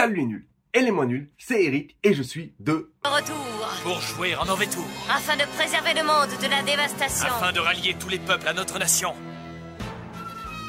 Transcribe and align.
Salut 0.00 0.16
les 0.16 0.24
nuls 0.24 0.46
et 0.72 0.80
les 0.80 0.92
moins 0.92 1.04
nuls, 1.04 1.28
c'est 1.36 1.62
Eric 1.62 1.94
et 2.02 2.14
je 2.14 2.22
suis 2.22 2.54
de 2.58 2.90
Retour, 3.04 3.68
Pour 3.82 4.00
jouer 4.00 4.34
en 4.34 4.46
mauvais 4.46 4.66
tour, 4.66 4.86
afin 5.10 5.36
de 5.36 5.42
préserver 5.58 5.92
le 5.92 6.02
monde 6.06 6.30
de 6.40 6.48
la 6.48 6.62
dévastation, 6.62 7.28
afin 7.28 7.52
de 7.52 7.60
rallier 7.60 7.94
tous 8.00 8.08
les 8.08 8.18
peuples 8.18 8.48
à 8.48 8.54
notre 8.54 8.78
nation, 8.78 9.14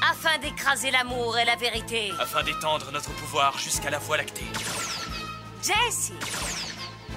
afin 0.06 0.38
d'écraser 0.38 0.90
l'amour 0.90 1.38
et 1.38 1.46
la 1.46 1.56
vérité. 1.56 2.12
afin 2.20 2.42
d'étendre 2.42 2.92
notre 2.92 3.10
pouvoir 3.12 3.58
jusqu'à 3.58 3.88
la 3.88 3.98
Voie 4.00 4.18
lactée. 4.18 4.44
Jesse, 5.62 6.12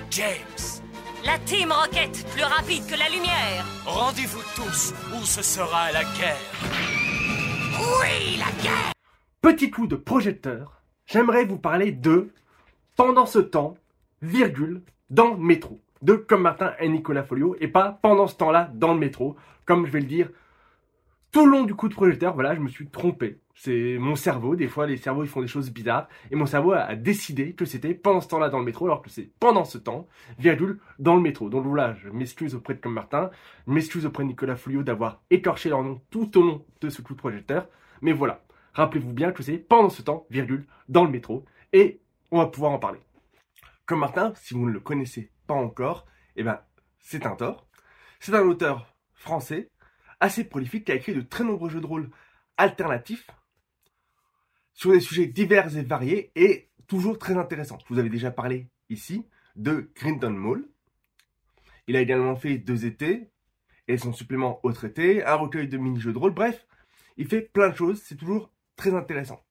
James, 0.10 0.82
la 1.26 1.38
Team 1.40 1.74
Rocket, 1.74 2.26
plus 2.32 2.44
rapide 2.44 2.88
que 2.88 2.96
la 2.98 3.10
lumière. 3.10 3.66
rendez-vous 3.86 4.44
tous 4.56 4.94
où 5.14 5.26
ce 5.26 5.42
sera 5.42 5.92
la 5.92 6.06
guerre. 6.06 6.38
Oui, 8.00 8.38
la 8.38 8.64
guerre 8.64 8.94
Petit 9.42 9.70
coup 9.70 9.86
de 9.86 9.98
projecteur, 9.98 10.82
j'aimerais 11.06 11.46
vous 11.46 11.58
parler 11.58 11.92
de 11.92 12.30
pendant 12.96 13.26
ce 13.26 13.40
temps, 13.40 13.76
virgule, 14.22 14.82
dans 15.10 15.32
le 15.32 15.38
métro. 15.38 15.82
De 16.02 16.16
comme 16.16 16.42
Martin 16.42 16.74
et 16.80 16.90
Nicolas 16.90 17.24
Folio 17.24 17.56
et 17.60 17.68
pas 17.68 18.00
pendant 18.02 18.28
ce 18.28 18.36
temps-là 18.36 18.70
dans 18.74 18.94
le 18.94 19.00
métro, 19.00 19.36
comme 19.66 19.86
je 19.86 19.92
vais 19.92 20.02
le 20.02 20.06
dire 20.06 20.30
tout 21.36 21.46
le 21.46 21.52
long 21.52 21.64
du 21.66 21.76
coup 21.76 21.90
de 21.90 21.94
projecteur, 21.94 22.34
voilà, 22.34 22.56
je 22.56 22.62
me 22.62 22.70
suis 22.70 22.88
trompé. 22.88 23.42
C'est 23.56 23.98
mon 24.00 24.16
cerveau, 24.16 24.56
des 24.56 24.70
fois 24.70 24.88
les 24.88 24.96
cerveaux 24.96 25.22
ils 25.22 25.30
font 25.30 25.42
des 25.42 25.48
choses 25.48 25.70
bizarres, 25.70 26.08
et 26.32 26.36
mon 26.36 26.46
cerveau 26.46 26.72
a, 26.72 26.96
décidé 26.96 27.52
que 27.52 27.66
c'était 27.66 27.94
pendant 27.94 28.22
ce 28.22 28.30
temps-là 28.30 28.48
dans 28.48 28.60
le 28.60 28.64
métro, 28.64 28.86
alors 28.86 29.02
que 29.02 29.10
c'est 29.10 29.30
pendant 29.42 29.66
ce 29.66 29.78
temps, 29.78 30.08
virgule, 30.40 30.80
dans 30.98 31.14
le 31.14 31.22
métro. 31.22 31.50
Donc 31.50 31.66
voilà, 31.66 31.94
je 31.96 32.08
m'excuse 32.08 32.56
auprès 32.56 32.76
de 32.76 32.80
comme 32.80 32.94
Martin, 32.94 33.32
m'excuse 33.68 34.06
auprès 34.06 34.24
de 34.24 34.30
Nicolas 34.30 34.56
Folio 34.56 34.82
d'avoir 34.82 35.24
écorché 35.30 35.68
leur 35.68 35.84
nom 35.84 36.00
tout 36.10 36.38
au 36.38 36.42
long 36.42 36.66
de 36.80 36.88
ce 36.90 37.02
coup 37.02 37.14
de 37.14 37.20
projecteur, 37.20 37.68
mais 38.02 38.14
voilà, 38.14 38.45
rappelez-vous 38.76 39.14
bien 39.14 39.32
que 39.32 39.42
c'est 39.42 39.58
pendant 39.58 39.90
ce 39.90 40.02
temps, 40.02 40.28
virgule, 40.30 40.68
dans 40.88 41.04
le 41.04 41.12
métro, 41.12 41.46
et 41.74 42.02
on 42.32 42.38
va 42.38 42.48
pouvoir 42.48 42.72
en 42.72 42.80
parler. 42.80 43.00
Comme 43.86 44.00
Martin, 44.00 44.34
si 44.36 44.54
vous 44.54 44.68
ne 44.68 44.72
le 44.72 44.80
connaissez 44.80 45.32
pas 45.48 45.54
encore, 45.54 46.06
eh 46.36 46.44
ben, 46.44 46.60
c'est 47.00 47.26
un 47.26 47.36
tort. 47.36 47.68
C'est 48.20 48.34
un 48.34 48.48
auteur 48.48 48.96
français 49.14 49.72
assez 50.20 50.44
prolifique 50.44 50.86
qui 50.86 50.92
a 50.92 50.96
écrit 50.96 51.14
de 51.14 51.22
très 51.22 51.44
nombreux 51.44 51.70
jeux 51.70 51.82
de 51.82 51.86
rôle 51.86 52.10
alternatifs 52.58 53.30
sur 54.74 54.92
des 54.92 55.00
sujets 55.00 55.28
divers 55.28 55.76
et 55.78 55.84
variés 55.84 56.32
et 56.36 56.70
toujours 56.88 57.18
très 57.18 57.38
intéressants. 57.38 57.78
Je 57.88 57.94
vous 57.94 58.00
avais 58.00 58.10
déjà 58.10 58.32
parlé 58.32 58.68
ici 58.90 59.26
de 59.56 59.90
Grindon 59.96 60.32
Mall. 60.32 60.68
Il 61.88 61.96
a 61.96 62.02
également 62.02 62.36
fait 62.36 62.58
deux 62.58 62.86
étés 62.86 63.30
et 63.88 63.98
son 63.98 64.14
supplément 64.14 64.60
autre 64.64 64.86
été, 64.86 65.24
un 65.24 65.36
recueil 65.36 65.68
de 65.68 65.78
mini-jeux 65.78 66.14
de 66.14 66.18
rôle. 66.18 66.34
Bref, 66.34 66.66
il 67.18 67.28
fait 67.28 67.42
plein 67.42 67.70
de 67.70 67.76
choses, 67.76 68.02
c'est 68.02 68.16
toujours 68.16 68.52
très 68.76 68.94
intéressant. 68.94 69.44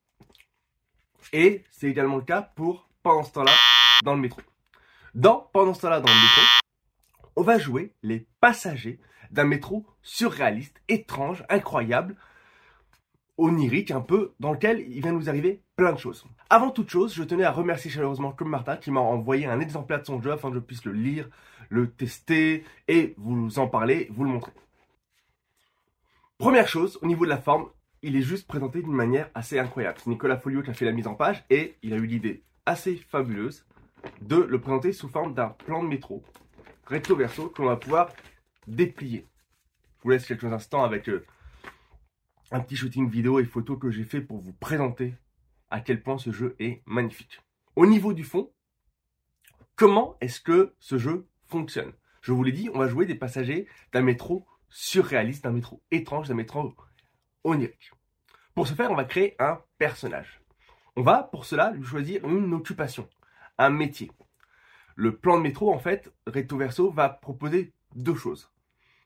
Et 1.33 1.64
c'est 1.70 1.89
également 1.89 2.17
le 2.17 2.22
cas 2.22 2.42
pour 2.42 2.89
Pendant 3.03 3.22
ce 3.22 3.33
temps-là 3.33 3.53
dans 4.03 4.14
le 4.14 4.20
métro. 4.20 4.41
Dans 5.14 5.48
Pendant 5.53 5.75
ce 5.75 5.83
temps-là 5.83 6.00
dans 6.00 6.08
le 6.08 6.14
métro, 6.14 6.42
on 7.36 7.42
va 7.42 7.58
jouer 7.58 7.92
les 8.02 8.27
passagers 8.41 9.00
d'un 9.30 9.45
métro 9.45 9.84
surréaliste, 10.02 10.80
étrange, 10.89 11.45
incroyable, 11.48 12.17
onirique 13.36 13.91
un 13.91 14.00
peu, 14.00 14.33
dans 14.39 14.52
lequel 14.52 14.80
il 14.89 15.02
vient 15.02 15.12
nous 15.12 15.28
arriver 15.28 15.62
plein 15.77 15.92
de 15.92 15.98
choses. 15.98 16.25
Avant 16.50 16.70
toute 16.70 16.91
chose, 16.91 17.14
je 17.14 17.25
tenais 17.25 17.45
à 17.45 17.50
remercier 17.50 17.91
chaleureusement 17.91 18.33
comme 18.33 18.50
Martin 18.50 18.77
qui 18.77 18.91
m'a 18.91 19.00
envoyé 19.00 19.47
un 19.47 19.61
exemplaire 19.61 20.00
de 20.00 20.06
son 20.06 20.22
jeu 20.22 20.33
afin 20.33 20.50
que 20.50 20.55
je 20.55 20.61
puisse 20.61 20.84
le 20.84 20.92
lire, 20.92 21.28
le 21.69 21.91
tester 21.91 22.64
et 22.86 23.14
vous 23.17 23.58
en 23.58 23.67
parler, 23.67 24.08
vous 24.12 24.25
le 24.25 24.30
montrer. 24.30 24.52
Première 26.39 26.69
chose, 26.69 26.98
au 27.02 27.06
niveau 27.06 27.25
de 27.25 27.30
la 27.30 27.39
forme, 27.39 27.69
il 28.05 28.16
est 28.16 28.22
juste 28.22 28.47
présenté 28.47 28.83
d'une 28.83 28.92
manière 28.92 29.30
assez 29.34 29.58
incroyable. 29.58 29.98
C'est 29.98 30.10
Nicolas 30.10 30.36
Folio 30.36 30.62
qui 30.62 30.69
a 30.69 30.74
fait 30.74 30.84
la 30.84 30.92
mise 30.92 31.06
en 31.06 31.14
page 31.14 31.42
et 31.48 31.78
il 31.83 31.94
a 31.94 31.97
eu 31.97 32.05
l'idée 32.05 32.44
assez 32.66 32.96
fabuleuse 32.96 33.66
de 34.20 34.36
le 34.36 34.61
présenter 34.61 34.92
sous 34.92 35.08
forme 35.08 35.33
d'un 35.33 35.48
plan 35.48 35.83
de 35.83 35.88
métro 35.88 36.22
recto 36.86 37.16
verso 37.16 37.48
qu'on 37.48 37.64
va 37.64 37.77
pouvoir 37.77 38.12
déplier. 38.66 39.27
Je 39.98 40.02
vous 40.02 40.11
laisse 40.11 40.27
quelques 40.27 40.45
instants 40.45 40.84
avec 40.84 41.08
euh, 41.08 41.24
un 42.51 42.61
petit 42.61 42.77
shooting 42.77 43.08
vidéo 43.08 43.40
et 43.40 43.45
photo 43.45 43.79
que 43.79 43.90
j'ai 43.90 44.05
fait 44.05 44.20
pour 44.20 44.39
vous 44.39 44.52
présenter 44.52 45.14
à 45.70 45.80
quel 45.80 46.02
point 46.02 46.18
ce 46.18 46.30
jeu 46.30 46.56
est 46.58 46.83
magnifique. 46.84 47.40
Au 47.74 47.86
niveau 47.86 48.12
du 48.12 48.23
fond, 48.23 48.52
comment 49.77 50.18
est-ce 50.20 50.42
que 50.42 50.74
ce 50.79 50.98
jeu 50.98 51.27
fonctionne? 51.46 51.92
Je 52.20 52.33
vous 52.33 52.45
l'ai 52.45 52.52
dit, 52.52 52.68
on 52.74 52.80
va 52.80 52.89
jouer 52.89 53.06
des 53.06 53.14
passagers 53.14 53.67
d'un 53.92 54.02
métro 54.02 54.46
surréaliste, 54.68 55.45
d'un 55.45 55.52
métro 55.52 55.83
étrange, 55.90 56.29
d'un 56.29 56.34
métro 56.34 56.74
onirique. 57.44 57.92
Pour 58.55 58.66
ce 58.66 58.74
faire, 58.74 58.90
on 58.90 58.96
va 58.96 59.05
créer 59.05 59.36
un 59.38 59.60
personnage. 59.78 60.40
On 60.96 61.02
va 61.02 61.22
pour 61.22 61.44
cela 61.44 61.72
lui 61.72 61.84
choisir 61.84 62.27
une 62.28 62.55
occupation, 62.55 63.08
un 63.58 63.70
métier. 63.70 64.10
Le 64.96 65.16
plan 65.16 65.36
de 65.36 65.42
métro, 65.42 65.72
en 65.72 65.78
fait, 65.78 66.12
recto 66.27 66.56
verso, 66.56 66.90
va 66.90 67.08
proposer 67.08 67.72
deux 67.94 68.14
choses. 68.14 68.50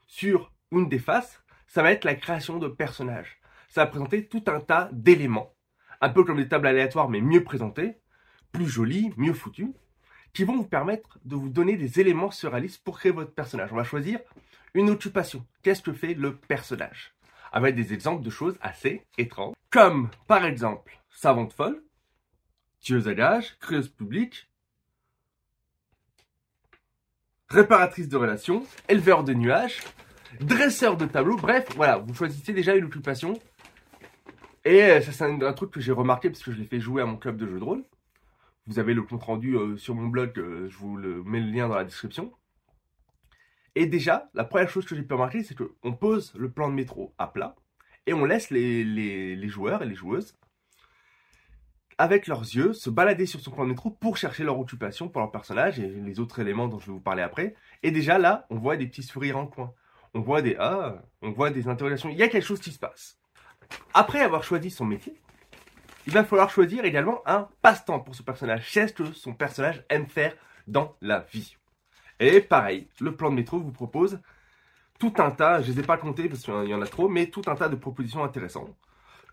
Sur 0.06 0.52
une 0.70 0.88
des 0.88 0.98
faces, 0.98 1.42
ça 1.66 1.82
va 1.82 1.92
être 1.92 2.04
la 2.04 2.14
création 2.14 2.58
de 2.58 2.68
personnages. 2.68 3.40
Ça 3.68 3.84
va 3.84 3.90
présenter 3.90 4.26
tout 4.26 4.44
un 4.46 4.60
tas 4.60 4.88
d'éléments, 4.92 5.54
un 6.00 6.08
peu 6.10 6.24
comme 6.24 6.36
des 6.36 6.48
tables 6.48 6.66
aléatoires, 6.66 7.08
mais 7.08 7.20
mieux 7.20 7.44
présentées, 7.44 7.98
plus 8.52 8.66
jolies, 8.66 9.12
mieux 9.16 9.34
foutues, 9.34 9.72
qui 10.32 10.44
vont 10.44 10.56
vous 10.56 10.68
permettre 10.68 11.18
de 11.24 11.36
vous 11.36 11.48
donner 11.48 11.76
des 11.76 12.00
éléments 12.00 12.30
surréalistes 12.30 12.84
pour 12.84 12.98
créer 12.98 13.12
votre 13.12 13.32
personnage. 13.32 13.72
On 13.72 13.76
va 13.76 13.84
choisir 13.84 14.20
une 14.74 14.90
occupation. 14.90 15.46
Qu'est-ce 15.62 15.82
que 15.82 15.92
fait 15.92 16.14
le 16.14 16.36
personnage? 16.36 17.14
Avec 17.52 17.74
des 17.74 17.92
exemples 17.92 18.22
de 18.22 18.30
choses 18.30 18.58
assez 18.60 19.04
étranges, 19.16 19.54
comme 19.70 20.10
par 20.26 20.44
exemple 20.44 20.98
savante 21.10 21.52
folle, 21.52 21.82
tueuse 22.80 23.08
à 23.08 23.14
gages, 23.14 23.58
crieuse 23.58 23.88
publique, 23.88 24.48
réparatrice 27.48 28.08
de 28.08 28.16
relations, 28.16 28.64
éleveur 28.88 29.24
de 29.24 29.34
nuages, 29.34 29.80
dresseur 30.40 30.96
de 30.96 31.06
tableaux, 31.06 31.36
bref, 31.36 31.66
voilà, 31.76 31.98
vous 31.98 32.14
choisissez 32.14 32.52
déjà 32.52 32.74
une 32.74 32.84
occupation. 32.84 33.38
Et 34.64 34.82
euh, 34.82 35.00
ça, 35.00 35.12
c'est 35.12 35.24
un, 35.24 35.40
un 35.40 35.52
truc 35.52 35.70
que 35.70 35.80
j'ai 35.80 35.92
remarqué 35.92 36.28
parce 36.28 36.42
que 36.42 36.52
je 36.52 36.58
l'ai 36.58 36.66
fait 36.66 36.80
jouer 36.80 37.02
à 37.02 37.06
mon 37.06 37.16
club 37.16 37.36
de 37.36 37.46
jeux 37.46 37.58
de 37.58 37.64
rôle. 37.64 37.84
Vous 38.66 38.78
avez 38.78 38.92
le 38.92 39.02
compte 39.02 39.22
rendu 39.22 39.56
euh, 39.56 39.78
sur 39.78 39.94
mon 39.94 40.08
blog, 40.08 40.38
euh, 40.38 40.68
je 40.68 40.76
vous 40.76 40.96
le, 40.96 41.22
mets 41.24 41.40
le 41.40 41.50
lien 41.50 41.68
dans 41.68 41.76
la 41.76 41.84
description. 41.84 42.32
Et 43.74 43.86
déjà, 43.86 44.30
la 44.34 44.44
première 44.44 44.70
chose 44.70 44.84
que 44.84 44.94
j'ai 44.96 45.02
pu 45.02 45.14
remarquer, 45.14 45.42
c'est 45.42 45.56
qu'on 45.56 45.92
pose 45.92 46.32
le 46.36 46.50
plan 46.50 46.68
de 46.68 46.74
métro 46.74 47.14
à 47.18 47.28
plat 47.28 47.54
et 48.08 48.14
on 48.14 48.24
laisse 48.24 48.50
les, 48.50 49.48
joueurs 49.48 49.82
et 49.82 49.86
les 49.86 49.94
joueuses 49.94 50.34
avec 52.00 52.26
leurs 52.28 52.42
yeux, 52.42 52.72
se 52.72 52.90
balader 52.90 53.26
sur 53.26 53.40
son 53.40 53.50
plan 53.50 53.64
de 53.64 53.70
métro 53.70 53.90
pour 53.90 54.16
chercher 54.16 54.44
leur 54.44 54.58
occupation 54.58 55.08
pour 55.08 55.20
leur 55.20 55.32
personnage 55.32 55.80
et 55.80 55.88
les 55.88 56.20
autres 56.20 56.38
éléments 56.38 56.68
dont 56.68 56.78
je 56.78 56.86
vais 56.86 56.92
vous 56.92 57.00
parler 57.00 57.22
après. 57.22 57.54
Et 57.82 57.90
déjà 57.90 58.18
là, 58.18 58.46
on 58.50 58.56
voit 58.56 58.76
des 58.76 58.86
petits 58.86 59.02
sourires 59.02 59.36
en 59.36 59.46
coin. 59.46 59.74
On 60.14 60.20
voit 60.20 60.40
des 60.40 60.56
ah, 60.58 61.02
on 61.22 61.32
voit 61.32 61.50
des 61.50 61.68
interrogations. 61.68 62.08
Il 62.08 62.16
y 62.16 62.22
a 62.22 62.28
quelque 62.28 62.46
chose 62.46 62.60
qui 62.60 62.70
se 62.70 62.78
passe. 62.78 63.18
Après 63.94 64.20
avoir 64.20 64.42
choisi 64.42 64.70
son 64.70 64.86
métier, 64.86 65.20
il 66.06 66.12
va 66.14 66.24
falloir 66.24 66.48
choisir 66.48 66.86
également 66.86 67.20
un 67.26 67.48
passe-temps 67.60 68.00
pour 68.00 68.14
ce 68.14 68.22
personnage. 68.22 68.70
C'est 68.72 68.88
ce 68.88 68.94
que 68.94 69.12
son 69.12 69.34
personnage 69.34 69.84
aime 69.90 70.06
faire 70.06 70.34
dans 70.66 70.96
la 71.02 71.26
vie. 71.30 71.57
Et 72.20 72.40
pareil, 72.40 72.88
le 73.00 73.14
plan 73.14 73.30
de 73.30 73.36
métro 73.36 73.58
vous 73.58 73.72
propose 73.72 74.18
tout 74.98 75.14
un 75.18 75.30
tas, 75.30 75.62
je 75.62 75.70
ne 75.70 75.76
les 75.76 75.80
ai 75.80 75.82
pas 75.84 75.96
comptés 75.96 76.28
parce 76.28 76.42
qu'il 76.42 76.64
y 76.68 76.74
en 76.74 76.82
a 76.82 76.86
trop, 76.86 77.08
mais 77.08 77.26
tout 77.26 77.42
un 77.46 77.54
tas 77.54 77.68
de 77.68 77.76
propositions 77.76 78.24
intéressantes. 78.24 78.74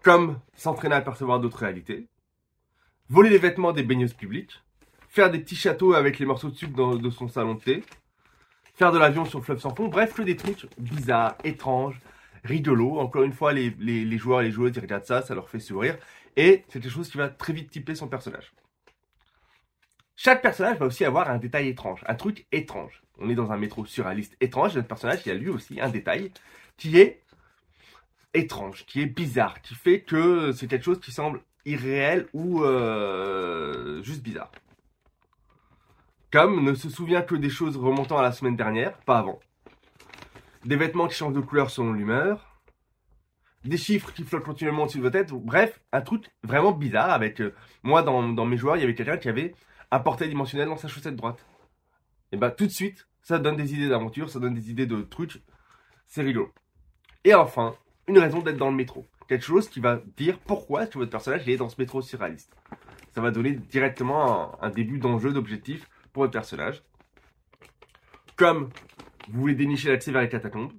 Comme 0.03 0.39
s'entraîner 0.55 0.95
à 0.95 1.01
percevoir 1.01 1.39
d'autres 1.39 1.57
réalités, 1.57 2.07
voler 3.09 3.31
les 3.31 3.39
vêtements 3.39 3.71
des 3.71 3.81
baigneuses 3.81 4.13
publiques, 4.13 4.61
faire 5.09 5.31
des 5.31 5.39
petits 5.39 5.55
châteaux 5.55 5.93
avec 5.93 6.19
les 6.19 6.25
morceaux 6.27 6.49
de 6.49 6.55
sucre 6.55 6.75
dans- 6.75 6.95
de 6.95 7.09
son 7.09 7.27
salon 7.27 7.55
de 7.55 7.61
thé, 7.61 7.83
faire 8.75 8.91
de 8.91 8.99
l'avion 8.99 9.25
sur 9.25 9.39
le 9.39 9.43
fleuve 9.45 9.59
sans 9.59 9.73
fond, 9.73 9.87
bref, 9.87 10.13
que 10.13 10.21
des 10.21 10.35
trucs 10.35 10.67
bizarres, 10.77 11.35
étranges, 11.43 11.99
rigolos. 12.43 12.99
Encore 12.99 13.23
une 13.23 13.33
fois, 13.33 13.51
les, 13.53 14.17
joueurs 14.19 14.41
et 14.41 14.45
les 14.45 14.51
joueuses 14.51 14.73
ils 14.75 14.81
regardent 14.81 15.05
ça, 15.05 15.23
ça 15.23 15.33
leur 15.33 15.49
fait 15.49 15.59
sourire, 15.59 15.97
et 16.35 16.63
c'est 16.67 16.79
quelque 16.79 16.91
chose 16.91 17.09
qui 17.09 17.17
va 17.17 17.29
très 17.29 17.53
vite 17.53 17.71
typer 17.71 17.95
son 17.95 18.07
personnage. 18.07 18.51
Chaque 20.15 20.41
personnage 20.41 20.77
va 20.77 20.85
aussi 20.85 21.03
avoir 21.03 21.29
un 21.29 21.37
détail 21.37 21.67
étrange, 21.67 22.01
un 22.07 22.15
truc 22.15 22.45
étrange. 22.51 23.01
On 23.19 23.29
est 23.29 23.35
dans 23.35 23.51
un 23.51 23.57
métro 23.57 23.85
surréaliste 23.85 24.35
étrange, 24.39 24.75
notre 24.75 24.87
personnage 24.87 25.21
il 25.25 25.31
a 25.31 25.35
lui 25.35 25.49
aussi 25.49 25.79
un 25.81 25.89
détail 25.89 26.31
qui 26.77 26.99
est 26.99 27.21
étrange, 28.33 28.85
qui 28.85 29.01
est 29.01 29.05
bizarre, 29.05 29.61
qui 29.61 29.75
fait 29.75 30.01
que 30.01 30.51
c'est 30.51 30.67
quelque 30.67 30.83
chose 30.83 30.99
qui 30.99 31.11
semble 31.11 31.41
irréel 31.65 32.27
ou 32.33 32.63
euh, 32.63 34.01
juste 34.03 34.21
bizarre. 34.21 34.51
Comme 36.31 36.63
ne 36.63 36.73
se 36.73 36.89
souvient 36.89 37.21
que 37.21 37.35
des 37.35 37.49
choses 37.49 37.77
remontant 37.77 38.17
à 38.17 38.21
la 38.21 38.31
semaine 38.31 38.55
dernière, 38.55 38.97
pas 38.99 39.19
avant. 39.19 39.39
Des 40.65 40.75
vêtements 40.75 41.07
qui 41.07 41.15
changent 41.15 41.33
de 41.33 41.39
couleur 41.39 41.69
selon 41.69 41.93
l'humeur. 41.93 42.59
Des 43.63 43.77
chiffres 43.77 44.11
qui 44.11 44.23
flottent 44.23 44.43
continuellement 44.43 44.83
au-dessus 44.83 44.97
de 44.97 45.03
votre 45.03 45.17
tête. 45.17 45.31
Bref, 45.31 45.79
un 45.91 46.01
truc 46.01 46.29
vraiment 46.43 46.71
bizarre 46.71 47.11
avec... 47.11 47.39
euh, 47.41 47.53
moi, 47.83 48.03
dans 48.03 48.45
mes 48.45 48.57
joueurs, 48.57 48.75
il 48.75 48.81
y 48.81 48.83
avait 48.83 48.95
quelqu'un 48.95 49.17
qui 49.17 49.29
avait 49.29 49.55
un 49.95 49.99
portail 49.99 50.27
dimensionnel 50.27 50.67
dans 50.67 50.77
sa 50.77 50.89
chaussette 50.89 51.15
droite. 51.15 51.45
Et 52.31 52.37
bah 52.37 52.51
tout 52.51 52.65
de 52.65 52.71
suite, 52.71 53.07
ça 53.21 53.39
donne 53.39 53.55
des 53.55 53.73
idées 53.73 53.87
d'aventure, 53.87 54.29
ça 54.29 54.39
donne 54.39 54.53
des 54.53 54.69
idées 54.69 54.85
de 54.85 55.01
trucs. 55.01 55.41
C'est 56.05 56.21
rigolo. 56.21 56.51
Et 57.23 57.33
enfin, 57.33 57.73
une 58.07 58.19
raison 58.19 58.41
d'être 58.41 58.57
dans 58.57 58.69
le 58.69 58.75
métro. 58.75 59.07
Quelque 59.27 59.45
chose 59.45 59.69
qui 59.69 59.79
va 59.79 60.01
dire 60.17 60.37
pourquoi 60.39 60.83
est-ce 60.83 60.91
que 60.91 60.97
votre 60.99 61.11
personnage 61.11 61.47
est 61.47 61.57
dans 61.57 61.69
ce 61.69 61.79
métro 61.79 62.01
surréaliste. 62.01 62.53
Ça 63.11 63.21
va 63.21 63.31
donner 63.31 63.53
directement 63.53 64.61
un, 64.61 64.69
début 64.69 64.99
d'enjeu, 64.99 65.31
d'objectif 65.31 65.89
pour 66.11 66.23
votre 66.23 66.33
personnage. 66.33 66.83
Comme 68.35 68.69
vous 69.29 69.39
voulez 69.39 69.55
dénicher 69.55 69.89
l'accès 69.89 70.11
vers 70.11 70.21
les 70.21 70.29
catacombes. 70.29 70.73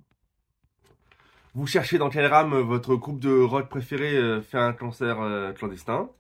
Vous 1.55 1.67
cherchez 1.67 1.97
dans 1.97 2.11
quelle 2.11 2.27
rame 2.27 2.55
votre 2.61 2.97
groupe 2.97 3.19
de 3.19 3.33
rock 3.33 3.71
préféré 3.71 4.15
euh, 4.15 4.43
fait 4.43 4.59
un 4.59 4.75
cancer 4.75 5.23
euh, 5.23 5.53
clandestin. 5.53 6.11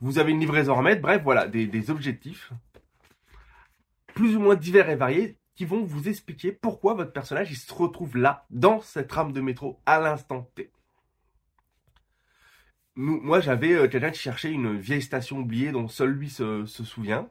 Vous 0.00 0.18
avez 0.18 0.32
une 0.32 0.40
livraison 0.40 0.74
à 0.74 0.76
remettre. 0.76 1.02
Bref, 1.02 1.22
voilà, 1.22 1.46
des, 1.48 1.90
objectifs 1.90 2.52
plus 4.14 4.36
ou 4.36 4.40
moins 4.40 4.56
divers 4.56 4.90
et 4.90 4.96
variés 4.96 5.38
qui 5.54 5.64
vont 5.64 5.82
vous 5.84 6.08
expliquer 6.08 6.52
pourquoi 6.52 6.94
votre 6.94 7.12
personnage 7.12 7.52
se 7.52 7.72
retrouve 7.72 8.16
là, 8.16 8.46
dans 8.50 8.80
cette 8.80 9.10
rame 9.10 9.32
de 9.32 9.40
métro, 9.40 9.80
à 9.86 10.00
l'instant 10.00 10.48
T. 10.54 10.70
Moi, 12.94 13.40
j'avais 13.40 13.74
euh, 13.74 13.88
quelqu'un 13.88 14.10
qui 14.10 14.18
cherchait 14.18 14.50
une 14.50 14.76
vieille 14.76 15.02
station 15.02 15.38
oubliée 15.38 15.70
dont 15.70 15.86
seul 15.86 16.10
lui 16.10 16.30
se, 16.30 16.64
souvient. 16.66 17.28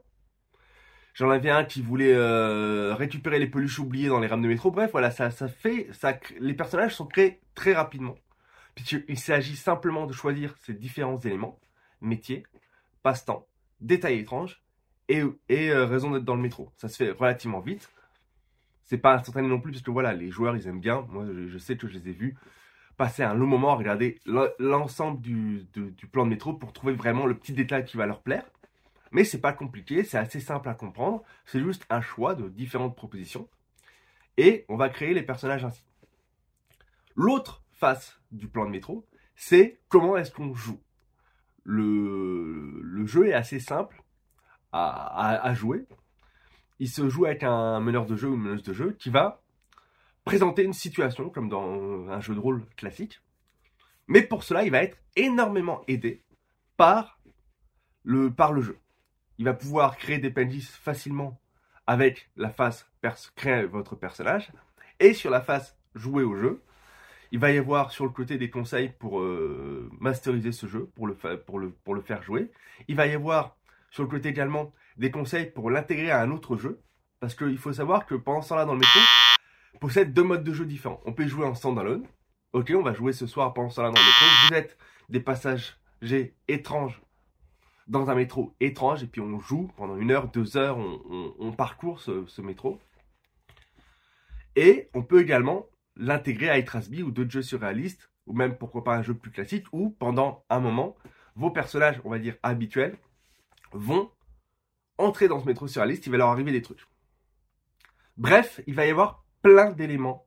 J'en 1.13 1.29
avais 1.29 1.49
un 1.49 1.65
qui 1.65 1.81
voulait 1.81 2.13
euh, 2.13 2.93
récupérer 2.95 3.39
les 3.39 3.47
peluches 3.47 3.79
oubliées 3.79 4.07
dans 4.07 4.19
les 4.19 4.27
rames 4.27 4.41
de 4.41 4.47
métro. 4.47 4.71
Bref, 4.71 4.91
voilà, 4.91 5.11
ça, 5.11 5.29
fait, 5.29 5.87
ça, 5.91 6.17
les 6.39 6.53
personnages 6.53 6.95
sont 6.95 7.05
créés 7.05 7.41
très 7.53 7.73
rapidement. 7.73 8.15
Puisqu'il 8.75 9.19
s'agit 9.19 9.57
simplement 9.57 10.05
de 10.05 10.13
choisir 10.13 10.55
ces 10.59 10.73
différents 10.73 11.17
éléments, 11.17 11.59
métier, 11.99 12.43
passe-temps, 13.03 13.47
détails 13.79 14.19
étranges 14.19 14.63
et, 15.09 15.21
euh, 15.21 15.85
raison 15.85 16.11
d'être 16.11 16.25
dans 16.25 16.35
le 16.35 16.41
métro. 16.41 16.71
Ça 16.77 16.89
se 16.89 16.97
fait 16.97 17.11
relativement 17.11 17.59
vite. 17.59 17.89
C'est 18.83 18.97
pas 18.97 19.15
instantané 19.15 19.47
non 19.47 19.59
plus, 19.59 19.71
parce 19.71 19.83
que 19.83 19.91
voilà, 19.91 20.13
les 20.13 20.29
joueurs 20.29 20.55
ils 20.55 20.67
aiment 20.67 20.79
bien. 20.79 21.05
Moi, 21.09 21.25
je, 21.47 21.57
sais 21.57 21.75
que 21.77 21.87
je 21.87 21.97
les 21.97 22.09
ai 22.09 22.13
vus 22.13 22.35
passer 22.95 23.21
un 23.21 23.33
long 23.33 23.45
moment 23.45 23.71
à 23.71 23.75
regarder 23.75 24.19
l'en- 24.25 24.47
l'ensemble 24.59 25.21
du, 25.21 25.67
du 25.73 26.07
plan 26.07 26.25
de 26.25 26.31
métro 26.31 26.53
pour 26.53 26.73
trouver 26.73 26.93
vraiment 26.93 27.25
le 27.25 27.35
petit 27.35 27.53
détail 27.53 27.85
qui 27.85 27.97
va 27.97 28.05
leur 28.05 28.21
plaire. 28.21 28.45
Mais 29.11 29.23
c'est 29.23 29.41
pas 29.41 29.53
compliqué, 29.53 30.03
c'est 30.03 30.17
assez 30.17 30.39
simple 30.39 30.67
à 30.69 30.73
comprendre. 30.73 31.23
C'est 31.45 31.61
juste 31.61 31.85
un 31.89 32.01
choix 32.01 32.35
de 32.35 32.49
différentes 32.49 32.95
propositions. 32.95 33.47
Et 34.37 34.65
on 34.69 34.75
va 34.75 34.89
créer 34.89 35.13
les 35.13 35.23
personnages 35.23 35.63
ainsi. 35.63 35.83
L'autre 37.15 37.63
face 37.71 38.19
du 38.31 38.47
plan 38.47 38.65
de 38.65 38.71
métro, 38.71 39.05
c'est 39.35 39.79
comment 39.89 40.17
est-ce 40.17 40.31
qu'on 40.31 40.53
joue? 40.53 40.79
Le, 41.69 43.05
jeu 43.05 43.27
est 43.27 43.33
assez 43.33 43.59
simple 43.59 44.01
à, 44.71 45.53
jouer. 45.53 45.85
Il 46.79 46.89
se 46.89 47.09
joue 47.09 47.25
avec 47.25 47.43
un 47.43 47.79
meneur 47.79 48.05
de 48.05 48.15
jeu 48.15 48.29
ou 48.29 48.35
une 48.35 48.41
meneuse 48.41 48.63
de 48.63 48.73
jeu 48.73 48.95
qui 48.97 49.09
va 49.09 49.41
présenter 50.23 50.63
une 50.63 50.73
situation 50.73 51.29
comme 51.29 51.49
dans 51.49 52.09
un 52.09 52.19
jeu 52.21 52.35
de 52.35 52.39
rôle 52.39 52.65
classique. 52.75 53.21
Mais 54.07 54.21
pour 54.21 54.43
cela, 54.43 54.63
il 54.63 54.71
va 54.71 54.83
être 54.83 54.97
énormément 55.15 55.83
aidé 55.87 56.23
par 56.77 57.19
le, 58.03 58.33
jeu. 58.61 58.77
Il 59.37 59.45
va 59.45 59.53
pouvoir 59.53 59.97
créer 59.97 60.19
des 60.19 60.29
PNJ 60.29 60.61
facilement 60.61 61.39
avec 61.85 62.29
la 62.37 62.49
face 62.49 62.89
pers- 63.01 63.33
créer 63.35 63.65
votre 63.65 63.95
personnage. 63.95 64.51
Et 64.99 65.13
sur 65.13 65.31
la 65.31 65.41
face 65.41 65.77
jouer 65.95 66.23
au 66.23 66.35
jeu, 66.35 66.61
il 67.31 67.39
va 67.39 67.51
y 67.51 67.57
avoir 67.57 67.91
sur 67.91 68.05
le 68.05 68.11
côté 68.11 68.37
des 68.37 68.49
conseils 68.49 68.89
pour 68.99 69.19
euh, 69.19 69.89
masteriser 69.99 70.51
ce 70.51 70.67
jeu, 70.67 70.89
pour 70.95 71.07
le, 71.07 71.15
faire 72.01 72.23
jouer. 72.23 72.51
Il 72.87 72.95
va 72.95 73.07
y 73.07 73.13
avoir 73.13 73.57
sur 73.89 74.03
le 74.03 74.09
côté 74.09 74.29
également 74.29 74.73
des 74.97 75.11
conseils 75.11 75.47
pour 75.47 75.69
l'intégrer 75.69 76.11
à 76.11 76.21
un 76.21 76.31
autre 76.31 76.57
jeu. 76.57 76.81
Parce 77.19 77.35
qu'il 77.35 77.57
faut 77.57 77.73
savoir 77.73 78.05
que 78.05 78.15
pendant 78.15 78.41
ce 78.41 78.49
temps-là 78.49 78.65
dans 78.65 78.73
le 78.73 78.79
métro, 78.79 78.99
possède 79.79 80.13
deux 80.13 80.23
modes 80.23 80.43
de 80.43 80.53
jeu 80.53 80.65
différents. 80.65 81.01
On 81.05 81.13
peut 81.13 81.27
jouer 81.27 81.45
en 81.45 81.55
standalone. 81.55 82.05
Ok, 82.53 82.71
on 82.75 82.83
va 82.83 82.93
jouer 82.93 83.11
ce 83.11 83.27
soir 83.27 83.53
pendant 83.53 83.69
ce 83.69 83.77
temps-là 83.77 83.89
dans 83.89 83.99
le 83.99 84.05
métro. 84.05 84.25
Vous 84.47 84.55
êtes 84.55 84.77
des 85.09 85.19
passages 85.19 85.77
G 86.01 86.35
étranges 86.47 87.01
dans 87.87 88.09
un 88.09 88.15
métro 88.15 88.53
étrange 88.59 89.01
et 89.01 89.07
puis 89.07 89.21
on 89.21 89.39
joue 89.39 89.71
pendant 89.77 89.97
une 89.97 90.11
heure, 90.11 90.27
deux 90.27 90.57
heures, 90.57 90.77
on, 90.77 91.51
parcourt 91.53 92.01
ce 92.01 92.41
métro. 92.41 92.79
Et 94.55 94.89
on 94.93 95.03
peut 95.03 95.21
également 95.21 95.67
l'intégrer 95.97 96.49
à 96.49 96.57
Etrasby 96.57 97.03
ou 97.03 97.11
d'autres 97.11 97.31
jeux 97.31 97.41
surréalistes, 97.41 98.09
ou 98.25 98.33
même 98.33 98.57
pourquoi 98.57 98.83
pas 98.83 98.95
un 98.95 99.01
jeu 99.01 99.13
plus 99.13 99.31
classique, 99.31 99.65
où 99.71 99.91
pendant 99.91 100.43
un 100.49 100.59
moment, 100.59 100.95
vos 101.35 101.51
personnages, 101.51 102.01
on 102.03 102.09
va 102.09 102.19
dire 102.19 102.35
habituels, 102.43 102.97
vont 103.71 104.09
entrer 104.97 105.27
dans 105.27 105.39
ce 105.39 105.45
métro 105.45 105.67
surréaliste, 105.67 106.05
il 106.07 106.11
va 106.11 106.17
leur 106.17 106.29
arriver 106.29 106.51
des 106.51 106.61
trucs. 106.61 106.85
Bref, 108.17 108.61
il 108.67 108.73
va 108.73 108.85
y 108.85 108.89
avoir 108.89 109.23
plein 109.41 109.71
d'éléments 109.71 110.25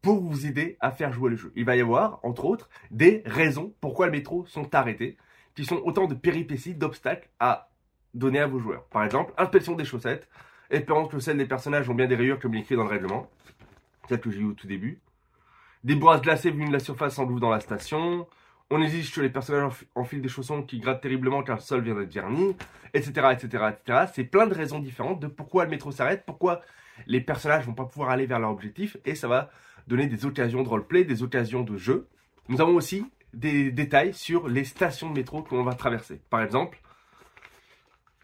pour 0.00 0.22
vous 0.22 0.46
aider 0.46 0.76
à 0.80 0.90
faire 0.90 1.12
jouer 1.12 1.30
le 1.30 1.36
jeu. 1.36 1.52
Il 1.56 1.64
va 1.64 1.76
y 1.76 1.80
avoir, 1.80 2.20
entre 2.24 2.44
autres, 2.44 2.70
des 2.90 3.22
raisons 3.26 3.74
pourquoi 3.80 4.06
les 4.06 4.12
métros 4.12 4.46
sont 4.46 4.74
arrêtés, 4.74 5.16
qui 5.54 5.64
sont 5.64 5.82
autant 5.84 6.06
de 6.06 6.14
péripéties, 6.14 6.74
d'obstacles 6.74 7.28
à 7.40 7.70
donner 8.14 8.40
à 8.40 8.46
vos 8.46 8.58
joueurs. 8.58 8.84
Par 8.86 9.04
exemple, 9.04 9.32
inspection 9.36 9.74
des 9.74 9.84
chaussettes, 9.84 10.28
espérant 10.70 11.06
que 11.06 11.18
celles 11.18 11.38
des 11.38 11.46
personnages 11.46 11.88
ont 11.90 11.94
bien 11.94 12.06
des 12.06 12.16
rayures 12.16 12.38
comme 12.38 12.54
il 12.54 12.58
est 12.58 12.60
écrit 12.62 12.76
dans 12.76 12.84
le 12.84 12.90
règlement, 12.90 13.30
celle 14.08 14.20
que 14.20 14.30
j'ai 14.30 14.40
eu 14.40 14.46
au 14.46 14.52
tout 14.52 14.66
début. 14.66 15.00
Des 15.86 15.94
bourrasques 15.94 16.24
glacées 16.24 16.50
venues 16.50 16.66
de 16.66 16.72
la 16.72 16.80
surface 16.80 17.14
s'engouffrent 17.14 17.38
dans 17.38 17.50
la 17.50 17.60
station. 17.60 18.26
On 18.70 18.82
exige 18.82 19.14
que 19.14 19.20
les 19.20 19.30
personnages 19.30 19.70
enf- 19.70 19.84
enfilent 19.94 20.20
des 20.20 20.28
chaussons 20.28 20.64
qui 20.64 20.80
grattent 20.80 21.00
terriblement 21.00 21.44
car 21.44 21.58
le 21.58 21.62
sol 21.62 21.80
vient 21.84 21.94
d'être 21.94 22.12
verni, 22.12 22.56
etc., 22.92 23.28
etc., 23.30 23.66
etc. 23.70 24.06
C'est 24.12 24.24
plein 24.24 24.48
de 24.48 24.54
raisons 24.54 24.80
différentes 24.80 25.20
de 25.20 25.28
pourquoi 25.28 25.62
le 25.62 25.70
métro 25.70 25.92
s'arrête, 25.92 26.24
pourquoi 26.26 26.60
les 27.06 27.20
personnages 27.20 27.64
vont 27.66 27.72
pas 27.72 27.84
pouvoir 27.84 28.10
aller 28.10 28.26
vers 28.26 28.40
leur 28.40 28.50
objectif, 28.50 28.96
et 29.04 29.14
ça 29.14 29.28
va 29.28 29.48
donner 29.86 30.08
des 30.08 30.26
occasions 30.26 30.64
de 30.64 30.68
roleplay, 30.68 31.04
des 31.04 31.22
occasions 31.22 31.62
de 31.62 31.76
jeu. 31.76 32.08
Nous 32.48 32.60
avons 32.60 32.74
aussi 32.74 33.06
des 33.32 33.70
détails 33.70 34.12
sur 34.12 34.48
les 34.48 34.64
stations 34.64 35.08
de 35.10 35.14
métro 35.14 35.44
que 35.44 35.54
l'on 35.54 35.62
va 35.62 35.74
traverser. 35.74 36.20
Par 36.30 36.42
exemple, 36.42 36.80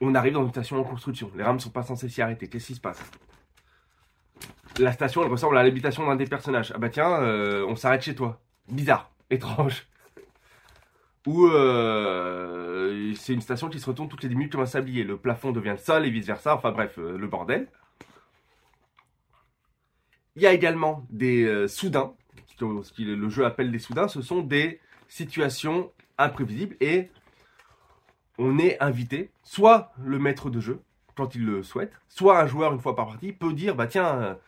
on 0.00 0.16
arrive 0.16 0.32
dans 0.32 0.42
une 0.42 0.50
station 0.50 0.80
en 0.80 0.82
construction. 0.82 1.30
Les 1.36 1.44
rames 1.44 1.60
sont 1.60 1.70
pas 1.70 1.84
censées 1.84 2.08
s'y 2.08 2.22
arrêter. 2.22 2.48
Qu'est-ce 2.48 2.66
qui 2.66 2.74
se 2.74 2.80
passe? 2.80 3.00
La 4.82 4.90
station, 4.90 5.22
elle 5.22 5.30
ressemble 5.30 5.56
à 5.56 5.62
l'habitation 5.62 6.04
d'un 6.04 6.16
des 6.16 6.26
personnages. 6.26 6.72
Ah 6.74 6.78
bah 6.78 6.88
tiens, 6.88 7.22
euh, 7.22 7.64
on 7.68 7.76
s'arrête 7.76 8.02
chez 8.02 8.16
toi. 8.16 8.40
Bizarre, 8.68 9.12
étrange. 9.30 9.86
Ou 11.28 11.46
euh, 11.46 13.14
c'est 13.14 13.32
une 13.32 13.42
station 13.42 13.68
qui 13.68 13.78
se 13.78 13.86
retourne 13.86 14.08
toutes 14.08 14.24
les 14.24 14.28
10 14.28 14.34
minutes 14.34 14.52
comme 14.52 14.62
un 14.62 14.66
sablier. 14.66 15.04
Le 15.04 15.16
plafond 15.16 15.52
devient 15.52 15.70
le 15.70 15.76
sol 15.76 16.04
et 16.04 16.10
vice 16.10 16.26
versa. 16.26 16.56
Enfin 16.56 16.72
bref, 16.72 16.98
euh, 16.98 17.16
le 17.16 17.28
bordel. 17.28 17.68
Il 20.34 20.42
y 20.42 20.48
a 20.48 20.52
également 20.52 21.06
des 21.10 21.68
soudains, 21.68 22.14
ce 22.48 22.56
que 22.92 23.02
le 23.02 23.28
jeu 23.28 23.44
appelle 23.44 23.70
des 23.70 23.78
soudains. 23.78 24.08
Ce 24.08 24.20
sont 24.20 24.40
des 24.40 24.80
situations 25.06 25.92
imprévisibles 26.18 26.74
et 26.80 27.10
on 28.38 28.58
est 28.58 28.82
invité, 28.82 29.30
soit 29.44 29.92
le 30.02 30.18
maître 30.18 30.48
de 30.48 30.58
jeu, 30.58 30.80
quand 31.16 31.34
il 31.34 31.44
le 31.44 31.62
souhaite, 31.62 31.92
soit 32.08 32.40
un 32.40 32.46
joueur 32.46 32.72
une 32.72 32.80
fois 32.80 32.96
par 32.96 33.08
partie 33.08 33.32
peut 33.32 33.52
dire 33.52 33.74
bah 33.74 33.86
tiens, 33.86 34.38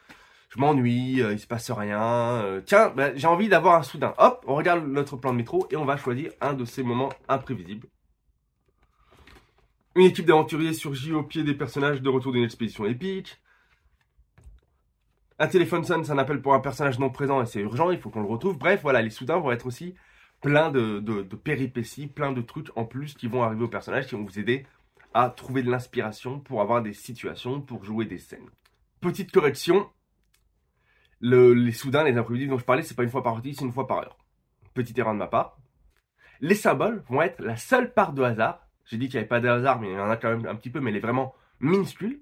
je 0.54 0.60
m'ennuie, 0.60 1.20
euh, 1.20 1.32
il 1.32 1.38
se 1.38 1.46
passe 1.46 1.70
rien, 1.70 2.00
euh, 2.00 2.60
tiens, 2.64 2.90
bah, 2.90 3.14
j'ai 3.16 3.26
envie 3.26 3.48
d'avoir 3.48 3.74
un 3.74 3.82
soudain. 3.82 4.14
Hop, 4.18 4.44
on 4.46 4.54
regarde 4.54 4.86
notre 4.86 5.16
plan 5.16 5.32
de 5.32 5.38
métro 5.38 5.66
et 5.70 5.76
on 5.76 5.84
va 5.84 5.96
choisir 5.96 6.30
un 6.40 6.52
de 6.52 6.64
ces 6.64 6.82
moments 6.84 7.10
imprévisibles. 7.28 7.88
Une 9.96 10.06
équipe 10.06 10.26
d'aventuriers 10.26 10.72
surgit 10.72 11.12
au 11.12 11.22
pied 11.22 11.42
des 11.42 11.54
personnages 11.54 12.00
de 12.00 12.08
retour 12.08 12.32
d'une 12.32 12.44
expédition 12.44 12.84
épique. 12.84 13.40
Un 15.40 15.48
téléphone 15.48 15.84
sonne, 15.84 16.04
c'est 16.04 16.12
un 16.12 16.18
appel 16.18 16.40
pour 16.40 16.54
un 16.54 16.60
personnage 16.60 17.00
non 17.00 17.10
présent 17.10 17.42
et 17.42 17.46
c'est 17.46 17.60
urgent, 17.60 17.90
il 17.90 17.98
faut 17.98 18.10
qu'on 18.10 18.22
le 18.22 18.28
retrouve. 18.28 18.56
Bref, 18.56 18.80
voilà, 18.82 19.02
les 19.02 19.10
soudains 19.10 19.38
vont 19.38 19.50
être 19.50 19.66
aussi 19.66 19.94
plein 20.40 20.70
de, 20.70 21.00
de- 21.00 21.22
péripéties, 21.34 22.06
plein 22.06 22.30
de 22.30 22.42
trucs 22.42 22.68
en 22.76 22.84
plus 22.84 23.14
qui 23.14 23.26
vont 23.26 23.42
arriver 23.42 23.64
au 23.64 23.68
personnage, 23.68 24.06
qui 24.06 24.14
vont 24.14 24.22
vous 24.24 24.38
aider 24.38 24.66
à 25.14 25.30
trouver 25.30 25.62
de 25.64 25.70
l'inspiration 25.70 26.38
pour 26.38 26.60
avoir 26.60 26.82
des 26.82 26.92
situations, 26.92 27.60
pour 27.60 27.84
jouer 27.84 28.04
des 28.04 28.18
scènes. 28.18 28.48
Petite 29.00 29.32
correction, 29.32 29.88
le- 31.20 31.54
les 31.54 31.72
soudains, 31.72 32.04
les 32.04 32.16
imprévisibles 32.16 32.52
dont 32.52 32.58
je 32.58 32.64
parlais, 32.64 32.82
c'est 32.82 32.94
pas 32.94 33.02
une 33.02 33.10
fois 33.10 33.22
par 33.22 33.34
partie, 33.34 33.54
c'est 33.54 33.64
une 33.64 33.72
fois 33.72 33.86
par 33.86 33.98
heure. 33.98 34.16
Petite 34.74 34.98
erreur 34.98 35.12
de 35.12 35.18
ma 35.18 35.26
part. 35.26 35.58
Les 36.40 36.54
symboles 36.54 37.02
vont 37.08 37.22
être 37.22 37.40
la 37.40 37.56
seule 37.56 37.92
part 37.92 38.12
de 38.12 38.22
hasard. 38.22 38.66
J'ai 38.86 38.98
dit 38.98 39.06
qu'il 39.08 39.14
n'y 39.14 39.20
avait 39.20 39.28
pas 39.28 39.40
de 39.40 39.48
hasard, 39.48 39.80
mais 39.80 39.88
il 39.90 39.94
y 39.94 39.98
en 39.98 40.10
a 40.10 40.16
quand 40.16 40.28
même 40.28 40.46
un 40.46 40.54
petit 40.54 40.70
peu, 40.70 40.80
mais 40.80 40.90
elle 40.90 40.96
est 40.96 41.00
vraiment 41.00 41.34
minuscule. 41.60 42.20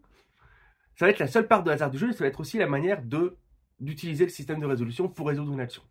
Ça 0.96 1.06
va 1.06 1.10
être 1.10 1.18
la 1.18 1.26
seule 1.26 1.48
part 1.48 1.62
de 1.62 1.70
hasard 1.70 1.90
du 1.90 1.98
jeu, 1.98 2.10
et 2.10 2.12
ça 2.12 2.22
va 2.22 2.28
être 2.28 2.40
aussi 2.40 2.58
la 2.58 2.66
manière 2.68 3.02
de 3.02 3.36
d'utiliser 3.80 4.24
le 4.24 4.30
système 4.30 4.60
de 4.60 4.66
résolution 4.66 5.08
pour 5.08 5.26
résoudre 5.26 5.52
une 5.52 5.60
action. 5.60 5.82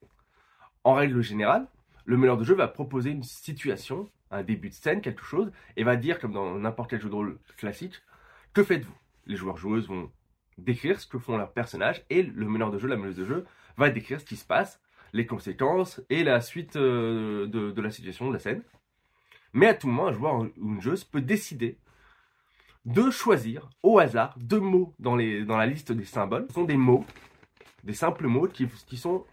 En 0.86 0.94
règle 0.94 1.22
générale, 1.22 1.68
le 2.06 2.16
meneur 2.16 2.38
de 2.38 2.46
jeu 2.46 2.56
va 2.56 2.70
proposer 2.70 3.10
une 3.10 3.24
situation, 3.24 4.10
un 4.30 4.44
début 4.44 4.70
de 4.70 4.74
scène, 4.74 5.02
quelque 5.02 5.24
chose, 5.24 5.52
et 5.76 5.84
va 5.84 5.98
dire, 5.98 6.20
comme 6.20 6.32
dans 6.32 6.58
n'importe 6.58 6.92
quel 6.92 7.02
jeu 7.02 7.10
de 7.10 7.16
rôle 7.16 7.38
classique, 7.58 8.02
que 8.54 8.64
faites-vous? 8.64 8.96
Les 9.26 9.36
joueurs 9.36 9.58
joueuses 9.58 9.90
vont 9.90 10.10
décrire 10.64 11.00
ce 11.00 11.08
que 11.08 11.18
font 11.18 11.38
leurs 11.38 11.52
personnages, 11.52 12.04
et 12.10 12.24
le 12.24 12.46
meneur 12.46 12.72
de 12.72 12.78
jeu, 12.78 12.88
la 12.88 12.96
meneuse 12.96 13.16
de 13.16 13.26
jeu, 13.26 13.46
va 13.78 13.90
décrire 13.90 14.20
ce 14.20 14.26
qui 14.26 14.36
se 14.36 14.46
passe, 14.46 14.82
les 15.14 15.26
conséquences 15.26 16.02
et 16.10 16.24
la 16.24 16.42
suite 16.42 16.76
euh, 16.76 17.48
de, 17.48 17.82
la 17.82 17.92
situation, 17.92 18.28
de 18.30 18.34
la 18.34 18.40
scène. 18.40 18.64
Mais 19.54 19.68
à 19.68 19.74
tout 19.74 19.88
moment, 19.88 20.08
un 20.08 20.14
joueur 20.14 20.40
ou 20.40 20.52
une 20.58 20.82
joueuse 20.82 21.04
peut 21.04 21.22
décider 21.22 21.78
de 22.86 23.12
choisir 23.12 23.70
au 23.84 24.00
hasard 24.00 24.36
deux 24.40 24.60
mots 24.60 24.94
dans, 25.00 25.16
les, 25.16 25.44
dans 25.44 25.58
la 25.58 25.66
liste 25.66 25.92
des 25.92 26.06
symboles. 26.06 26.46
Ce 26.50 26.56
sont 26.56 26.64
des 26.64 26.78
mots, 26.78 27.06
des 27.84 27.94
simples 27.94 28.28
mots 28.28 28.48
qui, 28.48 28.68
qui 28.88 28.98
sont 28.98 29.26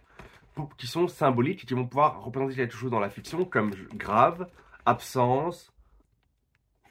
qui 0.76 0.86
sont 0.86 1.08
symboliques 1.08 1.64
et 1.64 1.66
qui 1.66 1.74
vont 1.74 1.86
pouvoir 1.86 2.22
représenter 2.22 2.56
quelque 2.56 2.74
chose 2.74 2.90
dans 2.90 3.00
la 3.00 3.10
fiction 3.10 3.44
comme 3.44 3.70
grave, 3.94 4.48
absence, 4.86 5.72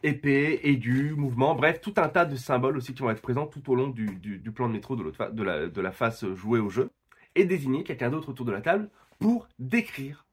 épée, 0.04 0.60
aigu, 0.64 1.14
mouvement, 1.16 1.56
bref, 1.56 1.82
tout 1.82 1.94
un 1.98 2.10
tas 2.10 2.26
de 2.26 2.36
symboles 2.36 2.78
aussi 2.78 2.94
qui 2.94 3.02
vont 3.02 3.10
être 3.10 3.22
présents 3.22 3.48
tout 3.48 3.72
au 3.72 3.76
long 3.76 3.88
du, 3.88 4.52
plan 4.54 4.68
de 4.68 4.74
métro 4.74 4.96
de, 4.96 5.82
la, 5.82 5.92
face 5.92 6.26
jouée 6.34 6.60
au 6.60 6.70
jeu, 6.70 6.92
et 7.36 7.46
désigner 7.46 7.84
quelqu'un 7.84 8.10
d'autre 8.10 8.30
autour 8.30 8.46
de 8.46 8.52
la 8.52 8.62
table 8.62 8.90
pour 9.20 9.48
décrire 9.60 10.26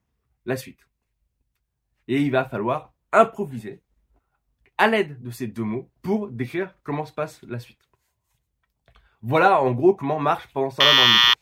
la 0.45 0.57
suite. 0.57 0.87
Et 2.07 2.21
il 2.21 2.31
va 2.31 2.45
falloir 2.45 2.93
improviser 3.11 3.81
à 4.77 4.87
l'aide 4.87 5.21
de 5.21 5.31
ces 5.31 5.47
deux 5.47 5.63
mots 5.63 5.89
pour 6.01 6.29
décrire 6.29 6.75
comment 6.83 7.05
se 7.05 7.13
passe 7.13 7.41
la 7.43 7.59
suite. 7.59 7.89
Voilà 9.21 9.61
en 9.61 9.71
gros 9.71 9.95
comment 9.95 10.19
marche 10.19 10.47
pendant 10.53 10.69
temps-là 10.69 10.91
dans. 10.91 11.35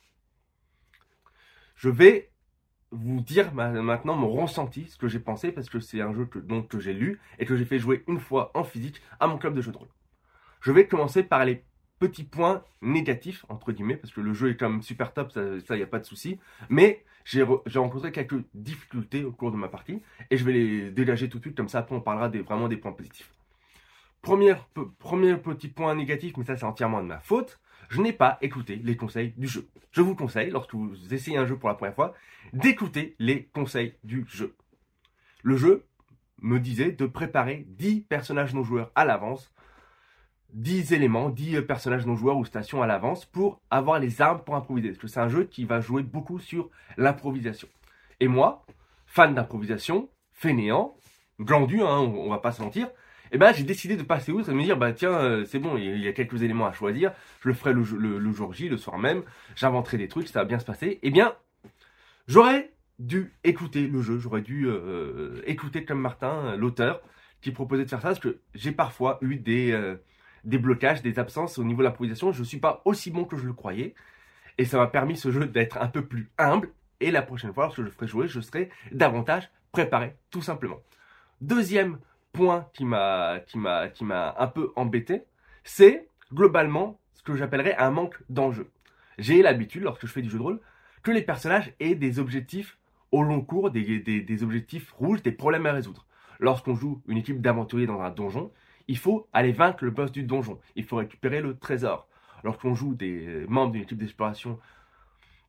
Je 1.76 1.90
vais 1.90 2.33
vous 2.94 3.22
dire 3.22 3.54
ma- 3.54 3.70
maintenant 3.70 4.16
mon 4.16 4.30
ressenti, 4.30 4.86
ce 4.88 4.98
que 4.98 5.08
j'ai 5.08 5.20
pensé, 5.20 5.52
parce 5.52 5.70
que 5.70 5.80
c'est 5.80 6.02
un 6.02 6.14
jeu 6.14 6.26
que, 6.26 6.40
que 6.62 6.80
j'ai 6.80 6.94
lu 6.94 7.20
et 7.40 7.46
que 7.46 7.56
j'ai 7.58 7.66
fait 7.66 7.80
jouer 7.80 8.04
une 8.08 8.20
fois 8.20 8.52
en 8.54 8.64
physique 8.64 9.02
à 9.20 9.28
mon 9.28 9.38
club 9.38 9.56
de 9.56 9.62
jeu 9.62 9.72
de 9.72 9.78
rôle. 9.78 9.90
Je 10.62 10.72
vais 10.72 10.88
commencer 10.88 11.24
par 11.24 11.44
les 11.44 11.64
petits 12.00 12.24
points 12.24 12.64
négatifs, 12.82 13.46
entre 13.50 13.72
guillemets, 13.72 13.98
parce 13.98 14.14
que 14.14 14.22
le 14.22 14.34
jeu 14.34 14.50
est 14.52 14.58
quand 14.58 14.70
même 14.70 14.82
super 14.82 15.14
top, 15.14 15.32
ça, 15.32 15.42
il 15.72 15.78
n'y 15.78 15.84
a 15.84 15.88
pas 15.88 16.00
de 16.00 16.06
souci. 16.06 16.40
Mais 16.70 17.04
j'ai 17.26 17.44
re- 17.44 17.62
j'ai 17.66 17.80
rencontré 17.80 18.12
quelques 18.12 18.44
difficultés 18.54 19.24
au 19.24 19.32
cours 19.32 19.52
de 19.52 19.58
ma 19.58 19.70
partie 19.70 20.02
et 20.30 20.38
je 20.38 20.44
vais 20.44 20.54
les 20.54 20.92
dégager 20.92 21.30
tout 21.30 21.40
de 21.40 21.44
suite, 21.44 21.58
comme 21.58 21.70
ça 21.70 21.80
après 21.80 21.96
on 21.96 22.02
parlera 22.02 22.30
vraiment 22.30 22.68
des 22.68 22.78
points 22.78 22.92
positifs. 22.92 23.32
Premier 24.22 24.56
petit 25.38 25.68
point 25.68 25.96
négatif, 25.96 26.38
mais 26.38 26.46
ça 26.46 26.56
c'est 26.56 26.66
entièrement 26.66 27.02
de 27.02 27.08
ma 27.08 27.20
faute, 27.20 27.60
je 27.94 28.02
n'ai 28.02 28.12
pas 28.12 28.40
écouté 28.42 28.82
les 28.84 28.98
conseils 28.98 29.34
du 29.38 29.48
jeu. 29.48 29.70
Je 29.92 30.02
vous 30.02 30.16
conseille, 30.16 30.50
lorsque 30.50 30.74
vous 30.74 31.14
essayez 31.14 31.38
un 31.38 31.46
jeu 31.46 31.58
pour 31.58 31.70
la 31.70 31.76
première 31.76 31.94
fois, 31.94 32.16
d'écouter 32.52 33.16
les 33.20 33.46
conseils 33.54 33.94
du 34.04 34.26
jeu. 34.28 34.56
Le 35.44 35.58
jeu 35.58 35.86
me 36.42 36.60
disait 36.60 36.92
de 36.92 37.06
préparer 37.06 37.68
10 37.70 38.02
personnages 38.02 38.56
non 38.56 38.64
joueurs 38.64 38.92
à 38.96 39.06
l'avance, 39.06 39.54
10 40.54 40.94
éléments, 40.94 41.30
10 41.30 41.62
personnages 41.62 42.08
non 42.08 42.16
joueurs 42.16 42.38
ou 42.38 42.46
stations 42.46 42.82
à 42.82 42.88
l'avance 42.88 43.26
pour 43.26 43.62
avoir 43.70 44.00
les 44.00 44.24
armes 44.24 44.44
pour 44.44 44.56
improviser. 44.56 44.90
Parce 44.90 45.00
que 45.00 45.08
c'est 45.08 45.20
un 45.20 45.30
jeu 45.30 45.44
qui 45.44 45.64
va 45.64 45.80
jouer 45.80 46.02
beaucoup 46.02 46.40
sur 46.40 46.72
l'improvisation. 46.98 47.68
Et 48.20 48.28
moi, 48.28 48.66
fan 49.06 49.36
d'improvisation, 49.36 50.10
fainéant, 50.32 50.98
glandu, 51.40 51.82
hein, 51.82 52.00
on, 52.00 52.26
on 52.26 52.30
va 52.32 52.40
pas 52.40 52.54
se 52.54 52.64
mentir, 52.64 52.90
eh 53.34 53.38
ben, 53.38 53.52
j'ai 53.54 53.64
décidé 53.64 53.98
de 53.98 54.04
passer 54.04 54.32
outre 54.32 54.50
et 54.50 54.52
de 54.54 54.58
me 54.58 54.64
dire, 54.64 54.78
bah 54.78 54.94
tiens, 54.94 55.12
euh, 55.12 55.46
c'est 55.46 55.60
bon, 55.60 55.76
il 55.78 56.00
y 56.00 56.08
a- 56.08 56.14
quelques 56.14 56.42
éléments 56.44 56.68
à 56.68 56.72
choisir, 56.74 57.12
je 57.42 57.50
le 57.50 57.54
ferai 57.56 57.74
le, 57.74 57.84
jo- 57.84 57.98
le- 57.98 58.20
le 58.20 58.32
jour 58.32 58.54
J, 58.54 58.70
le 58.70 58.78
soir 58.78 58.98
même, 59.00 59.24
j'inventerai 59.56 59.98
des 59.98 60.08
trucs, 60.08 60.28
ça 60.28 60.40
va 60.40 60.46
bien 60.46 60.60
se 60.60 60.66
passer. 60.66 61.00
Eh 61.04 61.10
bien, 61.12 61.34
j'aurais 62.28 62.72
dû 63.00 63.34
écouter 63.44 63.88
le 63.88 64.02
jeu, 64.02 64.20
j'aurais 64.20 64.42
dû 64.42 64.68
euh, 64.68 65.42
écouter 65.46 65.84
comme 65.84 66.00
Martin, 66.00 66.46
euh, 66.46 66.56
l'auteur, 66.58 67.02
qui 67.42 67.52
proposait 67.52 67.84
de 67.84 67.90
faire 67.90 68.02
ça, 68.02 68.10
parce 68.10 68.20
que 68.20 68.40
j'ai 68.54 68.72
parfois 68.72 69.18
eu 69.22 69.36
des, 69.36 69.78
des 70.46 70.58
blocages, 70.58 71.02
des 71.02 71.20
absences 71.20 71.58
au 71.58 71.64
niveau 71.66 71.80
de 71.80 71.84
l'improvisation, 71.88 72.32
je 72.32 72.40
ne 72.40 72.46
suis 72.46 72.60
pas 72.60 72.82
aussi 72.86 73.12
bon 73.12 73.26
que 73.26 73.36
je 73.36 73.46
le 73.46 73.54
croyais, 73.54 73.96
et 74.58 74.64
ça 74.66 74.78
m'a 74.78 74.88
permis 74.88 75.18
ce 75.18 75.30
jeu 75.32 75.46
d'être 75.48 75.78
un 75.82 75.88
peu 75.88 76.06
plus 76.06 76.30
humble, 76.38 76.70
et 77.02 77.12
la 77.12 77.22
prochaine 77.22 77.54
fois, 77.54 77.66
lorsque 77.66 77.80
je 77.80 77.82
le 77.82 77.90
ferai 77.92 78.08
jouer, 78.08 78.28
je 78.30 78.40
serai 78.40 78.70
davantage 78.94 79.50
préparé, 79.74 80.16
tout 80.30 80.42
simplement. 80.42 80.80
Deuxième 81.42 81.98
point 82.34 82.68
qui 82.74 82.84
m'a 82.84 83.40
qui 83.48 83.58
m'a 83.58 83.88
qui 83.88 84.04
m'a 84.04 84.36
un 84.38 84.48
peu 84.48 84.74
embêté, 84.76 85.24
c'est 85.64 86.10
globalement 86.34 87.00
ce 87.14 87.24
que 87.24 87.36
j'appellerais 87.36 87.76
un 87.78 87.92
manque 87.92 88.18
d'enjeu. 88.30 88.70
J'ai 89.18 89.42
l'habitude 89.42 89.84
lorsque 89.84 90.06
je 90.06 90.12
fais 90.12 90.22
du 90.22 90.30
jeu 90.30 90.40
de 90.40 90.44
rôle 90.44 90.60
que 91.04 91.12
les 91.12 91.22
personnages 91.22 91.74
aient 91.80 91.96
des 91.96 92.20
objectifs 92.20 92.78
au 93.12 93.22
long 93.22 93.42
cours, 93.42 93.70
des, 93.70 94.00
des, 94.00 94.22
des 94.22 94.44
objectifs 94.44 94.92
rouges, 94.92 95.22
des 95.22 95.32
problèmes 95.32 95.68
à 95.68 95.72
résoudre. 95.72 96.06
Lorsqu'on 96.40 96.74
joue 96.74 97.02
une 97.08 97.18
équipe 97.18 97.42
d'aventuriers 97.42 97.86
dans 97.86 98.02
un 98.02 98.10
donjon, 98.10 98.52
il 98.88 98.98
faut 98.98 99.28
aller 99.32 99.52
vaincre 99.52 99.86
le 99.86 99.92
boss 99.92 100.12
du 100.12 100.24
donjon. 100.24 100.60
Il 100.76 100.84
faut 100.84 100.98
récupérer 100.98 101.40
le 101.40 101.58
trésor. 101.58 102.08
Lorsqu'on 102.44 102.74
joue 102.74 102.96
des 102.96 103.46
membres 103.48 103.74
d'une 103.74 103.84
équipe 103.84 104.00
d'exploration 104.00 104.60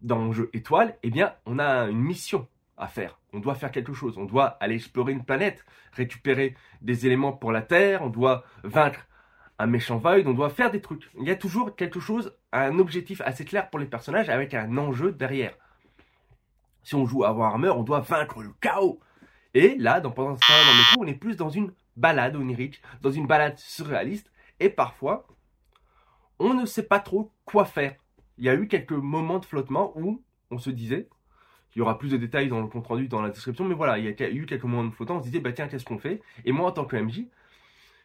dans 0.03 0.26
le 0.26 0.33
jeu 0.33 0.50
étoile, 0.53 0.99
eh 1.03 1.11
bien, 1.11 1.35
on 1.47 1.59
a 1.59 1.88
une 1.88 2.00
mission 2.00 2.47
à 2.76 2.87
faire. 2.87 3.19
On 3.33 3.40
doit 3.40 3.54
faire 3.54 3.71
quelque 3.71 3.93
chose. 3.93 4.19
On 4.19 4.25
doit 4.25 4.57
aller 4.61 4.76
explorer 4.76 5.12
une 5.12 5.25
planète, 5.25 5.64
récupérer 5.93 6.57
des 6.83 7.07
éléments 7.07 7.33
pour 7.33 7.52
la 7.52 7.62
Terre, 7.62 8.02
on 8.02 8.09
doit 8.09 8.45
vaincre 8.62 9.07
un 9.59 9.66
méchant 9.66 9.99
Void, 9.99 10.26
on 10.26 10.35
doit 10.35 10.50
faire 10.50 10.71
des 10.71 10.81
trucs. 10.81 11.11
Il 11.19 11.26
y 11.26 11.31
a 11.31 11.37
toujours 11.37 11.76
quelque 11.76 12.00
chose, 12.00 12.37
un 12.52 12.78
objectif 12.78 13.21
assez 13.25 13.45
clair 13.45 13.71
pour 13.71 13.78
les 13.78 13.87
personnages 13.87 14.28
avec 14.28 14.54
un 14.54 14.76
enjeu 14.76 15.12
derrière. 15.12 15.54
Si 16.83 16.95
on 16.95 17.07
joue 17.07 17.25
à 17.25 17.33
Warhammer, 17.33 17.71
on 17.71 17.83
doit 17.83 18.00
vaincre 18.00 18.43
le 18.43 18.52
chaos. 18.61 19.00
Et 19.54 19.76
là, 19.78 20.00
dans, 20.00 20.11
pendant 20.11 20.37
ce 20.37 20.76
métro, 20.76 21.04
on 21.04 21.07
est 21.07 21.14
plus 21.14 21.37
dans 21.37 21.49
une 21.49 21.73
balade 21.97 22.35
onirique, 22.37 22.83
dans 23.00 23.12
une 23.12 23.26
balade 23.26 23.59
surréaliste, 23.59 24.31
et 24.61 24.69
parfois, 24.69 25.26
on 26.38 26.54
ne 26.54 26.66
sait 26.66 26.83
pas 26.83 26.99
trop 26.99 27.33
quoi 27.45 27.64
faire. 27.64 27.95
Il 28.37 28.45
y 28.45 28.49
a 28.49 28.54
eu 28.54 28.66
quelques 28.66 28.93
moments 28.93 29.38
de 29.38 29.45
flottement 29.45 29.93
où 29.97 30.23
on 30.50 30.59
se 30.59 30.71
disait, 30.71 31.09
il 31.75 31.81
y 31.81 31.83
aura 31.83 31.99
plus 31.99 32.11
de 32.11 32.16
détails 32.16 32.49
dans 32.49 32.61
le 32.61 32.69
compte 32.69 32.87
rendu, 32.87 33.09
dans 33.09 33.23
la 33.23 33.31
description, 33.31 33.64
mais 33.64 33.75
voilà, 33.75 33.99
il 33.99 34.04
y 34.04 34.09
a 34.09 34.31
eu 34.31 34.47
quelques 34.47 34.64
moments 34.64 34.85
de 34.85 34.90
flottement, 34.95 35.16
on 35.16 35.21
se 35.21 35.26
disait, 35.26 35.40
bah 35.40 35.52
tiens, 35.52 35.66
qu'est-ce 35.66 35.85
qu'on 35.85 35.99
fait? 35.99 36.23
Et 36.45 36.52
moi, 36.52 36.69
en 36.69 36.73
tant 36.73 36.85
que 36.85 36.97
MJ, 36.97 37.25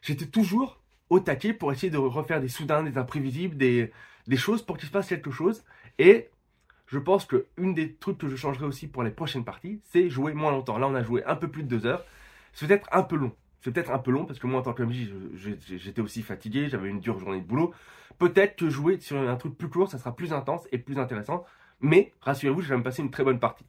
j'étais 0.02 0.26
toujours 0.26 0.80
au 1.08 1.20
taquet 1.20 1.52
pour 1.52 1.72
essayer 1.72 1.90
de 1.90 1.98
refaire 1.98 2.40
des 2.40 2.48
soudains, 2.48 2.82
des 2.82 2.98
imprévisibles, 2.98 3.56
des, 3.56 3.92
choses 4.36 4.62
pour 4.62 4.76
qu'il 4.76 4.86
se 4.86 4.92
passe 4.92 5.08
quelque 5.08 5.30
chose. 5.30 5.64
Et 5.98 6.30
je 6.86 6.98
pense 6.98 7.24
que 7.24 7.46
une 7.56 7.74
des 7.74 7.94
trucs 7.94 8.18
que 8.18 8.28
je 8.28 8.36
changerai 8.36 8.64
aussi 8.64 8.88
pour 8.88 9.02
les 9.02 9.10
prochaines 9.10 9.44
parties, 9.44 9.80
c'est 9.84 10.08
jouer 10.08 10.32
moins 10.32 10.50
longtemps. 10.50 10.78
Là, 10.78 10.88
on 10.88 10.94
a 10.94 11.02
joué 11.02 11.24
un 11.24 11.36
peu 11.36 11.48
plus 11.48 11.64
de 11.64 11.68
deux 11.68 11.86
heures. 11.86 12.04
C'est 12.52 12.66
peut-être 12.66 12.88
un 12.92 13.02
peu 13.02 13.16
long. 13.16 13.32
C'est 13.60 13.72
peut-être 13.72 13.90
un 13.90 13.98
peu 13.98 14.10
long 14.10 14.24
parce 14.24 14.38
que 14.38 14.46
moi, 14.46 14.60
en 14.60 14.62
tant 14.62 14.72
que 14.72 14.82
MJ, 14.82 15.10
j'étais 15.34 16.00
aussi 16.00 16.22
fatigué, 16.22 16.68
j'avais 16.68 16.88
une 16.88 17.00
dure 17.00 17.18
journée 17.18 17.40
de 17.40 17.46
boulot. 17.46 17.74
Peut-être 18.18 18.56
que 18.56 18.70
jouer 18.70 18.98
sur 19.00 19.16
un 19.18 19.36
truc 19.36 19.56
plus 19.58 19.68
court, 19.68 19.88
ça 19.88 19.98
sera 19.98 20.16
plus 20.16 20.32
intense 20.32 20.66
et 20.72 20.78
plus 20.78 20.98
intéressant. 20.98 21.44
Mais 21.80 22.12
rassurez-vous, 22.20 22.62
j'ai 22.62 22.74
même 22.74 22.82
passé 22.82 23.02
une 23.02 23.10
très 23.10 23.24
bonne 23.24 23.40
partie. 23.40 23.64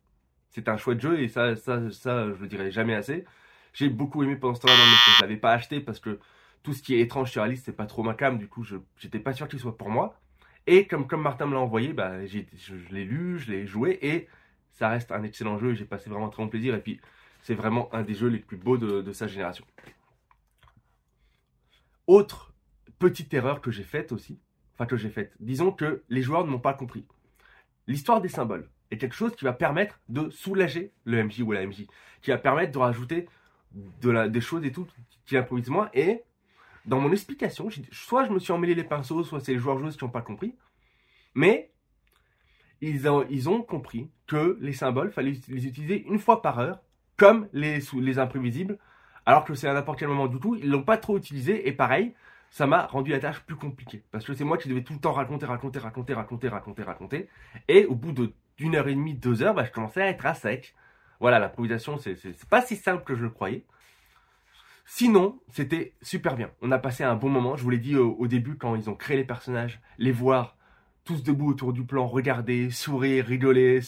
C'est 0.49 0.67
un 0.67 0.77
chouette 0.77 0.99
jeu 0.99 1.19
et 1.21 1.29
ça, 1.29 1.55
ça, 1.55 1.91
ça, 1.91 2.27
je 2.33 2.41
le 2.41 2.47
dirai 2.47 2.71
jamais 2.71 2.93
assez. 2.93 3.25
J'ai 3.73 3.89
beaucoup 3.89 4.21
aimé 4.23 4.35
pendant 4.35 4.53
ce 4.53 4.61
temps-là 4.61 4.73
métro. 4.75 5.11
Je 5.17 5.21
l'avais 5.21 5.37
pas 5.37 5.51
acheté 5.53 5.79
parce 5.79 5.99
que 5.99 6.19
tout 6.63 6.73
ce 6.73 6.83
qui 6.83 6.95
est 6.95 6.99
étrange 6.99 7.31
sur 7.31 7.41
Alice, 7.41 7.63
c'est 7.63 7.75
pas 7.75 7.85
trop 7.85 8.03
ma 8.03 8.13
cam. 8.13 8.37
Du 8.37 8.47
coup, 8.47 8.63
je 8.63 8.75
j'étais 8.97 9.19
pas 9.19 9.33
sûr 9.33 9.47
qu'il 9.47 9.59
soit 9.59 9.77
pour 9.77 9.89
moi. 9.89 10.19
Et 10.67 10.87
comme, 10.87 11.07
comme 11.07 11.21
Martin 11.21 11.45
me 11.47 11.53
l'a 11.53 11.59
envoyé, 11.59 11.93
bah, 11.93 12.25
je, 12.25 12.39
l'ai 12.91 13.05
lu, 13.05 13.39
je 13.39 13.51
l'ai 13.51 13.65
joué 13.65 13.97
et 14.01 14.27
ça 14.73 14.89
reste 14.89 15.11
un 15.11 15.23
excellent 15.23 15.57
jeu. 15.57 15.73
J'ai 15.73 15.85
passé 15.85 16.09
vraiment 16.09 16.29
très 16.29 16.43
bon 16.43 16.49
plaisir. 16.49 16.75
Et 16.75 16.81
puis, 16.81 16.99
c'est 17.41 17.55
vraiment 17.55 17.93
un 17.93 18.03
des 18.03 18.13
jeux 18.13 18.27
les 18.27 18.39
plus 18.39 18.57
beaux 18.57 18.77
de, 18.77 19.01
de 19.01 19.11
sa 19.13 19.27
génération. 19.27 19.65
Autre 22.07 22.53
petite 22.99 23.33
erreur 23.33 23.61
que 23.61 23.71
j'ai 23.71 23.83
faite 23.83 24.11
aussi, 24.11 24.39
enfin 24.73 24.85
que 24.85 24.97
j'ai 24.97 25.09
faite, 25.09 25.33
disons 25.39 25.71
que 25.71 26.03
les 26.09 26.21
joueurs 26.21 26.45
ne 26.45 26.51
m'ont 26.51 26.59
pas 26.59 26.73
compris. 26.73 27.05
L'histoire 27.91 28.21
des 28.21 28.29
symboles 28.29 28.69
est 28.89 28.97
quelque 28.97 29.15
chose 29.15 29.35
qui 29.35 29.43
va 29.43 29.51
permettre 29.51 29.99
de 30.07 30.29
soulager 30.29 30.93
le 31.03 31.25
MJ 31.25 31.41
ou 31.41 31.51
la 31.51 31.65
MJ, 31.65 31.87
qui 32.21 32.31
va 32.31 32.37
permettre 32.37 32.71
de 32.71 32.77
rajouter 32.77 33.27
des 33.73 34.41
choses 34.41 34.63
et 34.63 34.71
tout 34.71 34.87
qui 35.25 35.35
improvisent 35.35 35.69
moins. 35.69 35.89
Et 35.93 36.23
dans 36.85 37.01
mon 37.01 37.11
explication, 37.11 37.67
soit 37.91 38.23
je 38.25 38.31
me 38.31 38.39
suis 38.39 38.53
emmêlé 38.53 38.75
les 38.75 38.85
pinceaux, 38.85 39.25
soit 39.25 39.41
c'est 39.41 39.51
les 39.51 39.59
joueurs 39.59 39.77
joueuses 39.77 39.97
qui 39.97 40.05
n'ont 40.05 40.09
pas 40.09 40.21
compris, 40.21 40.55
mais 41.33 41.71
ils 42.79 43.09
ont, 43.09 43.25
ils 43.29 43.49
ont 43.49 43.61
compris 43.61 44.09
que 44.25 44.57
les 44.61 44.73
symboles, 44.73 45.11
fallait 45.11 45.33
les 45.49 45.67
utiliser 45.67 46.03
une 46.03 46.17
fois 46.17 46.41
par 46.41 46.59
heure, 46.59 46.79
comme 47.17 47.49
les, 47.51 47.79
les 47.99 48.19
imprévisibles, 48.19 48.79
alors 49.25 49.43
que 49.43 49.53
c'est 49.53 49.67
à 49.67 49.73
n'importe 49.73 49.99
quel 49.99 50.07
moment 50.07 50.27
du 50.27 50.39
tout. 50.39 50.55
Ils 50.55 50.69
l'ont 50.69 50.83
pas 50.83 50.97
trop 50.97 51.17
utilisé, 51.17 51.67
et 51.67 51.73
pareil, 51.73 52.13
ça 52.51 52.67
m'a 52.67 52.85
rendu 52.85 53.11
la 53.11 53.19
tâche 53.19 53.39
plus 53.39 53.55
compliquée. 53.55 54.03
Parce 54.11 54.25
que 54.25 54.33
c'est 54.33 54.43
moi 54.43 54.57
qui 54.57 54.67
devais 54.67 54.83
tout 54.83 54.93
le 54.93 54.99
temps 54.99 55.13
raconter, 55.13 55.45
raconter, 55.45 55.79
raconter, 55.79 56.13
raconter, 56.13 56.49
raconter, 56.49 56.83
raconter. 56.83 57.29
Et 57.69 57.85
au 57.85 57.95
bout 57.95 58.13
d'une 58.57 58.75
heure 58.75 58.89
et 58.89 58.93
demie, 58.93 59.15
deux 59.15 59.41
heures, 59.41 59.55
bah, 59.55 59.63
je 59.63 59.71
commençais 59.71 60.01
à 60.01 60.09
être 60.09 60.25
à 60.25 60.33
sec. 60.33 60.75
Voilà, 61.21 61.39
l'improvisation, 61.39 61.97
c'est 61.97 62.17
pas 62.49 62.61
si 62.61 62.75
simple 62.75 63.05
que 63.05 63.15
je 63.15 63.23
le 63.23 63.29
croyais. 63.29 63.63
Sinon, 64.85 65.39
c'était 65.49 65.93
super 66.01 66.35
bien. 66.35 66.51
On 66.61 66.71
a 66.71 66.77
passé 66.77 67.05
un 67.05 67.15
bon 67.15 67.29
moment. 67.29 67.55
Je 67.55 67.63
vous 67.63 67.69
l'ai 67.69 67.77
dit 67.77 67.95
au, 67.95 68.27
début, 68.27 68.57
quand 68.57 68.75
ils 68.75 68.89
ont 68.89 68.95
créé 68.95 69.15
les 69.15 69.23
personnages, 69.23 69.79
les 69.97 70.11
voir 70.11 70.57
tous 71.05 71.23
debout 71.23 71.49
autour 71.49 71.71
du 71.71 71.85
plan, 71.85 72.05
regarder, 72.05 72.69
sourire, 72.69 73.25
rigoler, 73.25 73.79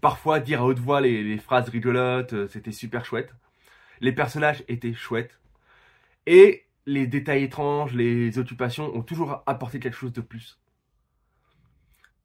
parfois 0.00 0.40
dire 0.40 0.62
à 0.62 0.64
haute 0.64 0.78
voix 0.78 1.02
les, 1.02 1.22
les 1.22 1.38
phrases 1.38 1.68
rigolotes, 1.68 2.32
euh, 2.32 2.48
c'était 2.48 2.72
super 2.72 3.04
chouette. 3.04 3.34
Les 4.00 4.12
personnages 4.12 4.64
étaient 4.68 4.94
chouettes. 4.94 5.38
Et 6.26 6.67
les 6.88 7.06
détails 7.06 7.44
étranges, 7.44 7.92
les 7.92 8.38
occupations 8.38 8.96
ont 8.96 9.02
toujours 9.02 9.42
apporté 9.46 9.78
quelque 9.78 9.96
chose 9.96 10.12
de 10.12 10.22
plus. 10.22 10.58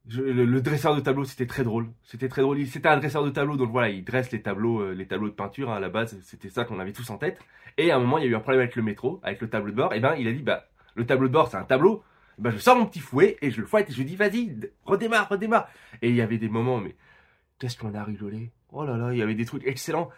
Le, 0.10 0.62
dresseur 0.62 0.96
de 0.96 1.02
tableau, 1.02 1.26
c'était 1.26 1.46
très 1.46 1.64
drôle. 1.64 1.90
C'était 2.04 2.30
très 2.30 2.42
drôle. 2.42 2.66
C'était 2.66 2.88
un 2.88 2.98
dresseur 2.98 3.26
de 3.26 3.30
tableau, 3.30 3.58
donc 3.58 3.72
voilà, 3.72 3.90
il 3.90 4.06
dresse 4.06 4.32
les 4.32 4.42
tableaux, 4.42 4.80
euh, 4.80 4.94
les 4.94 5.06
tableaux 5.06 5.28
de 5.28 5.34
peinture 5.34 5.70
hein, 5.70 5.76
à 5.76 5.80
la 5.82 5.90
base. 5.90 6.18
C'était 6.24 6.50
ça 6.50 6.64
qu'on 6.64 6.80
avait 6.80 6.94
tous 6.94 7.10
en 7.10 7.18
tête. 7.18 7.40
Et 7.78 7.92
à 7.92 7.98
un 7.98 8.00
moment, 8.00 8.18
il 8.18 8.24
y 8.24 8.28
a 8.28 8.30
eu 8.30 8.36
un 8.36 8.40
problème 8.40 8.62
avec 8.62 8.78
le 8.78 8.84
métro, 8.84 9.20
avec 9.24 9.42
le 9.42 9.50
tableau 9.50 9.72
de 9.72 9.76
bord. 9.76 9.94
Et 9.94 10.00
ben, 10.00 10.16
il 10.18 10.28
a 10.30 10.32
dit, 10.32 10.44
bah, 10.44 10.66
le 10.96 11.06
tableau 11.06 11.28
de 11.28 11.34
bord, 11.34 11.50
c'est 11.50 11.58
un 11.58 11.66
tableau. 11.66 12.02
Ben, 12.38 12.52
je 12.52 12.58
sors 12.58 12.78
mon 12.78 12.86
petit 12.86 13.00
fouet 13.00 13.38
et 13.42 13.52
je 13.52 13.60
le 13.60 13.68
fouette 13.68 13.90
et 13.90 13.94
je 13.94 13.98
lui 13.98 14.06
dis, 14.06 14.16
vas-y, 14.16 14.56
redémarre, 14.86 15.28
redémarre. 15.28 15.68
Et 16.02 16.10
il 16.10 16.16
y 16.16 16.22
avait 16.22 16.38
des 16.38 16.50
moments, 16.50 16.80
mais 16.80 16.96
qu'est-ce 17.64 17.78
qu'on 17.78 17.96
a 17.96 18.04
rigolé. 18.04 18.52
Oh 18.74 18.84
là 18.84 18.98
là, 18.98 19.14
il 19.14 19.20
y 19.20 19.22
avait 19.22 19.36
des 19.36 19.46
trucs 19.46 19.66
excellents. 19.66 20.10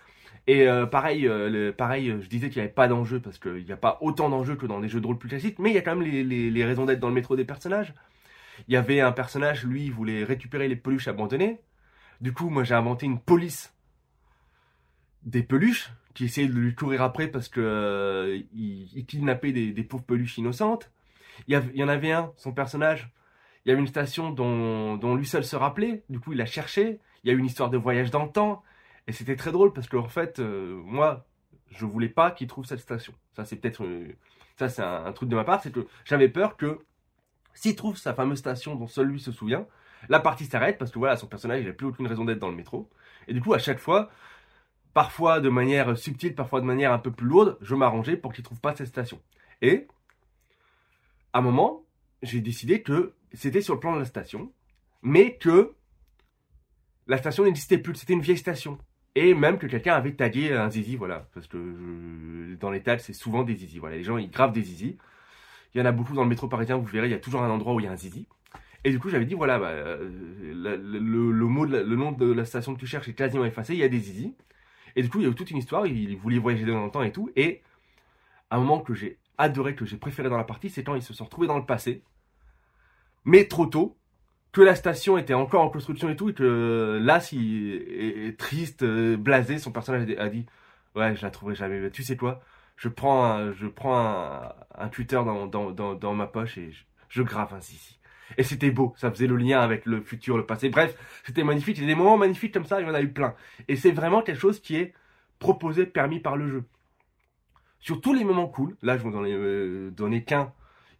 Et 0.48 0.68
euh, 0.68 0.88
pareil, 0.88 1.28
euh, 1.28 1.72
pareil, 1.72 2.10
euh, 2.10 2.20
je 2.20 2.28
disais 2.28 2.50
qu'il 2.50 2.60
n'y 2.60 2.66
avait 2.66 2.74
pas 2.74 2.88
d'enjeu 2.88 3.20
parce 3.20 3.38
qu'il 3.38 3.64
n'y 3.64 3.72
a 3.72 3.78
pas 3.78 4.00
autant 4.02 4.30
d'enjeux 4.30 4.56
que 4.56 4.66
dans 4.66 4.80
des 4.80 4.90
jeux 4.90 5.00
de 5.00 5.06
rôle 5.06 5.20
plus 5.20 5.30
classiques, 5.30 5.60
mais 5.60 5.70
il 5.70 5.76
y 5.76 5.78
a 5.78 5.84
quand 5.84 5.96
même 5.96 6.08
les, 6.08 6.24
les- 6.24 6.50
les 6.50 6.66
raisons 6.66 6.86
d'être 6.86 7.00
dans 7.00 7.10
le 7.10 7.14
métro 7.14 7.36
des 7.36 7.46
personnages. 7.46 7.94
Il 8.68 8.74
y 8.74 8.78
avait 8.78 9.00
un 9.00 9.12
personnage, 9.12 9.64
lui, 9.64 9.86
il 9.86 9.92
voulait 9.92 10.24
récupérer 10.24 10.68
les 10.68 10.76
peluches 10.76 11.08
abandonnées. 11.08 11.60
Du 12.20 12.34
coup, 12.34 12.50
moi, 12.50 12.64
j'ai 12.64 12.74
inventé 12.74 13.06
une 13.06 13.20
police 13.20 13.76
des 15.22 15.44
peluches 15.44 15.92
qui 16.16 16.26
essayait 16.26 16.48
de 16.48 16.54
lui 16.54 16.74
courir 16.74 17.04
après 17.04 17.28
parce 17.28 17.48
que 17.48 18.44
il, 18.56 19.06
kidnappait 19.06 19.52
des, 19.52 19.84
pauvres 19.84 20.04
peluches 20.04 20.40
innocentes. 20.40 20.90
Il 21.48 21.62
y 21.76 21.84
en 21.84 21.90
avait 21.90 22.12
un, 22.12 22.32
son 22.38 22.54
personnage. 22.54 23.12
Il 23.66 23.70
y 23.70 23.72
avait 23.72 23.82
une 23.82 23.88
station 23.88 24.30
dont, 24.32 25.16
lui 25.16 25.26
seul 25.26 25.44
se 25.44 25.56
rappelait. 25.56 26.04
Du 26.10 26.20
coup, 26.20 26.34
il 26.34 26.38
l'a 26.38 26.46
cherché. 26.46 27.00
Il 27.24 27.30
y 27.30 27.32
a 27.32 27.34
eu 27.34 27.40
une 27.40 27.46
histoire 27.46 27.70
de 27.70 27.78
voyage 27.78 28.12
dans 28.12 28.24
le 28.24 28.32
temps. 28.32 28.64
Et 29.08 29.12
c'était 29.12 29.36
très 29.36 29.52
drôle 29.52 29.74
parce 29.74 29.88
que 29.88 29.98
en 29.98 30.08
fait, 30.08 30.40
euh, 30.40 30.82
moi, 30.84 31.26
je 31.70 31.86
voulais 31.86 32.10
pas 32.10 32.32
qu'il 32.32 32.48
trouve 32.48 32.66
cette 32.66 32.80
station. 32.80 33.14
Ça, 33.36 33.44
c'est 33.44 33.56
peut-être, 33.56 33.84
euh, 33.84 34.16
ça, 34.58 34.70
c'est 34.70 34.82
un, 34.84 35.12
truc 35.14 35.30
de 35.30 35.36
ma 35.36 35.44
part, 35.44 35.62
c'est 35.62 35.72
que 35.72 35.88
j'avais 36.06 36.30
peur 36.30 36.58
que 36.58 36.80
s'il 37.54 37.76
trouve 37.76 37.98
sa 37.98 38.14
fameuse 38.14 38.40
station 38.40 38.76
dont 38.76 38.88
seul 38.88 39.08
lui 39.08 39.20
se 39.20 39.32
souvient, 39.32 39.68
la 40.10 40.20
partie 40.20 40.46
s'arrête 40.46 40.78
parce 40.78 40.92
que 40.92 41.00
voilà, 41.00 41.18
son 41.18 41.28
personnage, 41.28 41.66
n'a 41.66 41.74
plus 41.74 41.88
aucune 41.88 42.08
raison 42.08 42.26
d'être 42.26 42.40
dans 42.40 42.50
le 42.50 42.56
métro. 42.56 42.90
Et 43.28 43.34
du 43.34 43.42
coup, 43.42 43.54
à 43.54 43.60
chaque 43.60 43.80
fois, 43.80 44.10
parfois 44.94 45.40
de 45.40 45.50
manière 45.50 45.98
subtile, 45.98 46.36
parfois 46.36 46.62
de 46.62 46.66
manière 46.66 46.92
un 46.92 47.00
peu 47.00 47.12
plus 47.12 47.28
lourde, 47.28 47.58
je 47.62 47.76
m'arrangeais 47.76 48.18
pour 48.18 48.34
qu'il 48.34 48.44
trouve 48.44 48.60
pas 48.60 48.76
cette 48.76 48.88
station. 48.88 49.20
Et 49.62 49.88
à 51.34 51.40
un 51.40 51.42
moment, 51.42 51.84
j'ai 52.22 52.42
décidé 52.42 52.82
que 52.82 53.14
c'était 53.36 53.62
sur 53.62 53.74
le 53.74 53.80
plan 53.80 53.94
de 53.94 54.00
la 54.00 54.06
station, 54.06 54.52
mais 55.02 55.38
que 55.38 55.74
la 57.08 57.18
station 57.18 57.44
n'existait 57.44 57.78
plus, 57.78 57.96
c'était 57.96 58.14
une 58.14 58.22
vieille 58.22 58.38
station. 58.38 58.78
Et 59.16 59.34
même 59.34 59.58
que 59.58 59.68
quelqu'un 59.68 59.94
avait 59.94 60.14
tagué 60.14 60.52
un 60.52 60.70
zizi, 60.70 60.98
voilà, 60.98 61.30
parce 61.34 61.48
que 61.48 62.56
dans 62.60 62.70
les 62.70 62.84
tags, 62.84 62.98
c'est 62.98 63.14
souvent 63.14 63.44
des 63.44 63.56
zizi. 63.56 63.80
Voilà, 63.80 63.96
les 63.96 64.04
gens 64.04 64.18
ils 64.18 64.30
gravent 64.30 64.52
des 64.52 64.64
zizi. 64.64 64.98
Il 65.74 65.80
y 65.80 65.82
en 65.82 65.86
a 65.86 65.92
beaucoup 65.92 66.14
dans 66.14 66.24
le 66.24 66.30
métro 66.30 66.48
parisien, 66.48 66.78
vous 66.78 66.86
verrez, 66.86 67.08
il 67.08 67.12
y 67.12 67.16
a 67.16 67.20
toujours 67.20 67.42
un 67.42 67.50
endroit 67.50 67.74
où 67.74 67.80
il 67.80 67.86
y 67.86 67.88
a 67.88 67.92
un 67.92 67.98
zizi. 67.98 68.28
Et 68.84 68.92
du 68.92 69.00
coup, 69.00 69.10
j'avais 69.10 69.26
dit, 69.26 69.34
voilà, 69.34 69.58
bah, 69.58 69.70
euh, 69.70 70.10
le, 70.54 71.46
mot, 71.48 71.66
le 71.66 71.96
nom 71.96 72.12
de 72.12 72.32
la 72.32 72.46
station 72.46 72.76
que 72.76 72.80
tu 72.80 72.88
cherches 72.88 73.08
est 73.08 73.14
quasiment 73.14 73.46
effacé, 73.46 73.74
il 73.74 73.80
y 73.80 73.84
a 73.84 73.90
des 73.90 74.00
zizi. 74.00 74.36
Et 74.96 75.02
du 75.02 75.10
coup, 75.10 75.20
il 75.20 75.24
y 75.24 75.28
a 75.28 75.30
eu 75.30 75.36
toute 75.36 75.52
une 75.52 75.58
histoire, 75.58 75.88
il 75.88 76.16
voulait 76.18 76.38
voyager 76.38 76.66
dans 76.66 76.86
le 76.86 76.92
temps 76.92 77.02
et 77.02 77.12
tout. 77.12 77.30
Et 77.36 77.62
un 78.52 78.60
moment 78.60 78.80
que 78.80 78.94
j'ai 78.94 79.18
adoré, 79.38 79.76
que 79.76 79.86
j'ai 79.86 79.98
préféré 79.98 80.30
dans 80.30 80.38
la 80.38 80.44
partie, 80.44 80.70
c'est 80.70 80.84
quand 80.84 80.96
ils 80.96 81.02
se 81.02 81.14
sont 81.14 81.26
retrouvés 81.26 81.48
dans 81.48 81.58
le 81.58 81.66
passé, 81.66 82.04
mais 83.26 83.46
trop 83.46 83.66
tôt, 83.66 83.98
que 84.52 84.62
la 84.62 84.76
station 84.76 85.18
était 85.18 85.34
encore 85.34 85.62
en 85.62 85.70
construction 85.70 86.10
et 86.10 86.16
tout, 86.16 86.30
et 86.30 86.34
que 86.34 87.00
là, 87.04 87.20
si 87.20 87.74
est, 87.74 88.40
triste, 88.40 88.84
euh, 88.84 89.18
blasé, 89.18 89.58
son 89.58 89.72
personnage 89.72 90.08
a 90.18 90.30
dit, 90.30 90.46
ouais, 90.96 91.16
je 91.16 91.22
la 91.22 91.30
trouverai 91.30 91.56
jamais. 91.56 91.90
Tu 91.92 92.04
sais 92.04 92.16
quoi? 92.16 92.42
Je 92.78 92.88
prends, 92.88 93.26
un, 93.26 93.52
je 93.52 93.68
prends 93.68 93.98
un, 93.98 94.54
un 94.78 94.88
Twitter 94.88 95.16
dans, 95.18 95.48
dans, 95.48 95.72
dans, 95.72 95.96
dans 95.96 96.14
ma 96.14 96.28
poche 96.28 96.58
et 96.58 96.72
je, 96.72 96.84
je 97.10 97.22
grave 97.22 97.54
un 97.54 97.60
zizi. 97.60 98.00
Et 98.38 98.44
c'était 98.44 98.72
beau, 98.72 98.94
ça 98.98 99.12
faisait 99.12 99.28
le 99.28 99.36
lien 99.36 99.60
avec 99.60 99.86
le 99.86 100.02
futur, 100.02 100.38
le 100.38 100.46
passé. 100.46 100.70
Bref, 100.70 100.98
c'était 101.26 101.44
magnifique. 101.44 101.78
Il 101.78 101.82
y 101.82 101.86
a 101.86 101.88
des 101.88 101.96
moments 101.96 102.18
magnifiques 102.18 102.54
comme 102.54 102.66
ça, 102.66 102.82
il 102.82 102.88
y 102.88 102.90
en 102.90 102.94
a 102.94 103.02
eu 103.02 103.12
plein. 103.12 103.36
Et 103.68 103.76
c'est 103.76 103.92
vraiment 103.92 104.22
quelque 104.22 104.40
chose 104.40 104.60
qui 104.62 104.78
est 104.78 104.94
proposé, 105.40 105.86
permis 105.86 106.20
par 106.20 106.38
le 106.38 106.48
jeu. 106.48 106.64
Sur 107.80 108.02
tous 108.02 108.14
les 108.14 108.24
moments 108.24 108.48
cool, 108.48 108.76
là 108.82 108.98
je 108.98 109.04
vous 109.04 109.16
en 109.16 109.26
ai 109.26 109.34
euh, 109.34 109.92
donné 109.92 110.24
qu'un. 110.24 110.54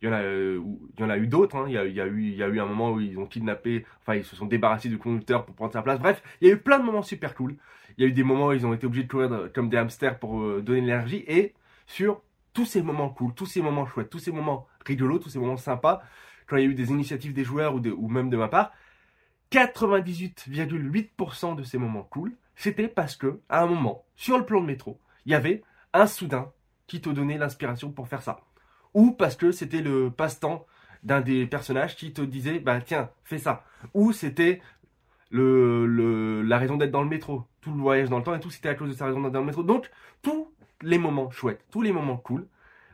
Il 0.06 0.10
y 0.10 0.12
en 0.12 0.18
a, 0.18 0.22
euh, 0.22 0.62
y 1.00 1.04
en 1.04 1.10
a 1.10 1.18
eu 1.18 1.26
d'autres. 1.26 1.56
hein. 1.56 1.66
Il, 1.68 1.74
y 1.74 1.78
a, 1.80 1.84
eu, 1.84 2.60
un 2.60 2.66
moment 2.68 2.92
où 2.92 3.00
ils 3.02 3.18
ont 3.18 3.26
kidnappé, 3.26 3.86
enfin 4.02 4.14
ils 4.16 4.24
se 4.24 4.36
sont 4.36 4.46
débarrassés 4.46 4.88
du 4.88 5.00
conducteur 5.00 5.46
pour 5.46 5.56
prendre 5.56 5.74
sa 5.74 5.82
place. 5.82 6.00
Bref, 6.00 6.22
il 6.42 6.48
y 6.48 6.52
a 6.52 6.54
eu 6.54 6.60
plein 6.60 6.78
de 6.78 6.84
moments 6.86 7.02
super 7.02 7.34
cool. 7.34 7.56
Il 7.98 8.04
y 8.04 8.06
a 8.06 8.10
eu 8.10 8.12
des 8.12 8.24
moments 8.24 8.48
où 8.48 8.54
ils 8.54 8.68
ont 8.68 8.74
été 8.76 8.86
obligés 8.86 9.06
de 9.06 9.10
courir 9.10 9.50
comme 9.56 9.68
des 9.70 9.78
hamsters 9.78 10.20
pour 10.20 10.40
euh, 10.44 10.62
donner 10.62 10.82
de 10.82 10.86
l'énergie. 10.86 11.24
Et 11.28 11.56
sur 11.88 12.22
tous 12.54 12.66
ces 12.66 12.84
moments 12.84 13.10
cool, 13.10 13.34
tous 13.34 13.48
ces 13.48 13.64
moments 13.64 13.88
chouettes, 13.88 14.12
tous 14.12 14.20
ces 14.20 14.32
moments 14.32 14.68
rigolos, 14.86 15.18
tous 15.18 15.30
ces 15.30 15.40
moments 15.40 15.58
sympas, 15.58 16.04
quand 16.46 16.58
il 16.58 16.64
y 16.64 16.68
a 16.68 16.70
eu 16.70 16.76
des 16.76 16.92
initiatives 16.92 17.34
des 17.34 17.44
joueurs 17.44 17.74
ou, 17.74 17.80
de- 17.80 17.92
même 18.08 18.30
de 18.30 18.38
ma 18.38 18.48
part, 18.48 18.72
98,8% 19.50 21.56
de 21.56 21.64
ces 21.64 21.80
moments 21.80 22.04
cool, 22.04 22.38
c'était 22.56 22.88
parce 22.88 23.16
que, 23.16 23.40
à 23.50 23.64
un 23.64 23.66
moment, 23.66 24.06
sur 24.16 24.38
le 24.38 24.46
plan 24.46 24.62
de 24.62 24.68
métro, 24.68 25.00
il 25.26 25.32
y 25.32 25.36
avait 25.36 25.64
un 25.94 26.06
soudain 26.06 26.52
qui 26.86 27.02
te 27.02 27.10
donnait 27.10 27.40
l'inspiration 27.40 27.92
pour 27.92 28.08
faire 28.08 28.22
ça. 28.22 28.42
Ou 28.96 29.12
parce 29.12 29.38
que 29.38 29.54
c'était 29.54 29.84
le 29.84 30.12
passe-temps 30.12 30.68
d'un 31.04 31.22
des 31.22 31.48
personnages 31.48 31.98
qui 31.98 32.14
te 32.14 32.22
disait, 32.24 32.60
bah 32.60 32.82
tiens, 32.82 33.12
fais 33.26 33.40
ça. 33.40 33.66
Ou 33.96 34.14
c'était 34.14 34.62
le, 35.32 35.86
le- 35.86 36.42
la 36.42 36.58
raison 36.58 36.78
d'être 36.78 36.92
dans 36.92 37.04
le 37.04 37.10
métro. 37.10 37.44
Tout 37.62 37.74
le 37.74 37.82
voyage 37.82 38.10
dans 38.10 38.18
le 38.20 38.24
temps 38.24 38.36
et 38.36 38.40
tout, 38.40 38.50
c'était 38.52 38.70
à 38.70 38.76
cause 38.76 38.90
de 38.90 38.96
sa 38.96 39.06
raison 39.06 39.22
d'être 39.22 39.34
dans 39.34 39.40
le 39.42 39.46
métro. 39.46 39.64
Donc, 39.64 39.92
tous 40.22 40.52
les 40.82 40.98
moments 40.98 41.32
chouettes, 41.32 41.66
tous 41.72 41.82
les 41.82 41.92
moments 41.92 42.18
cool, 42.18 42.48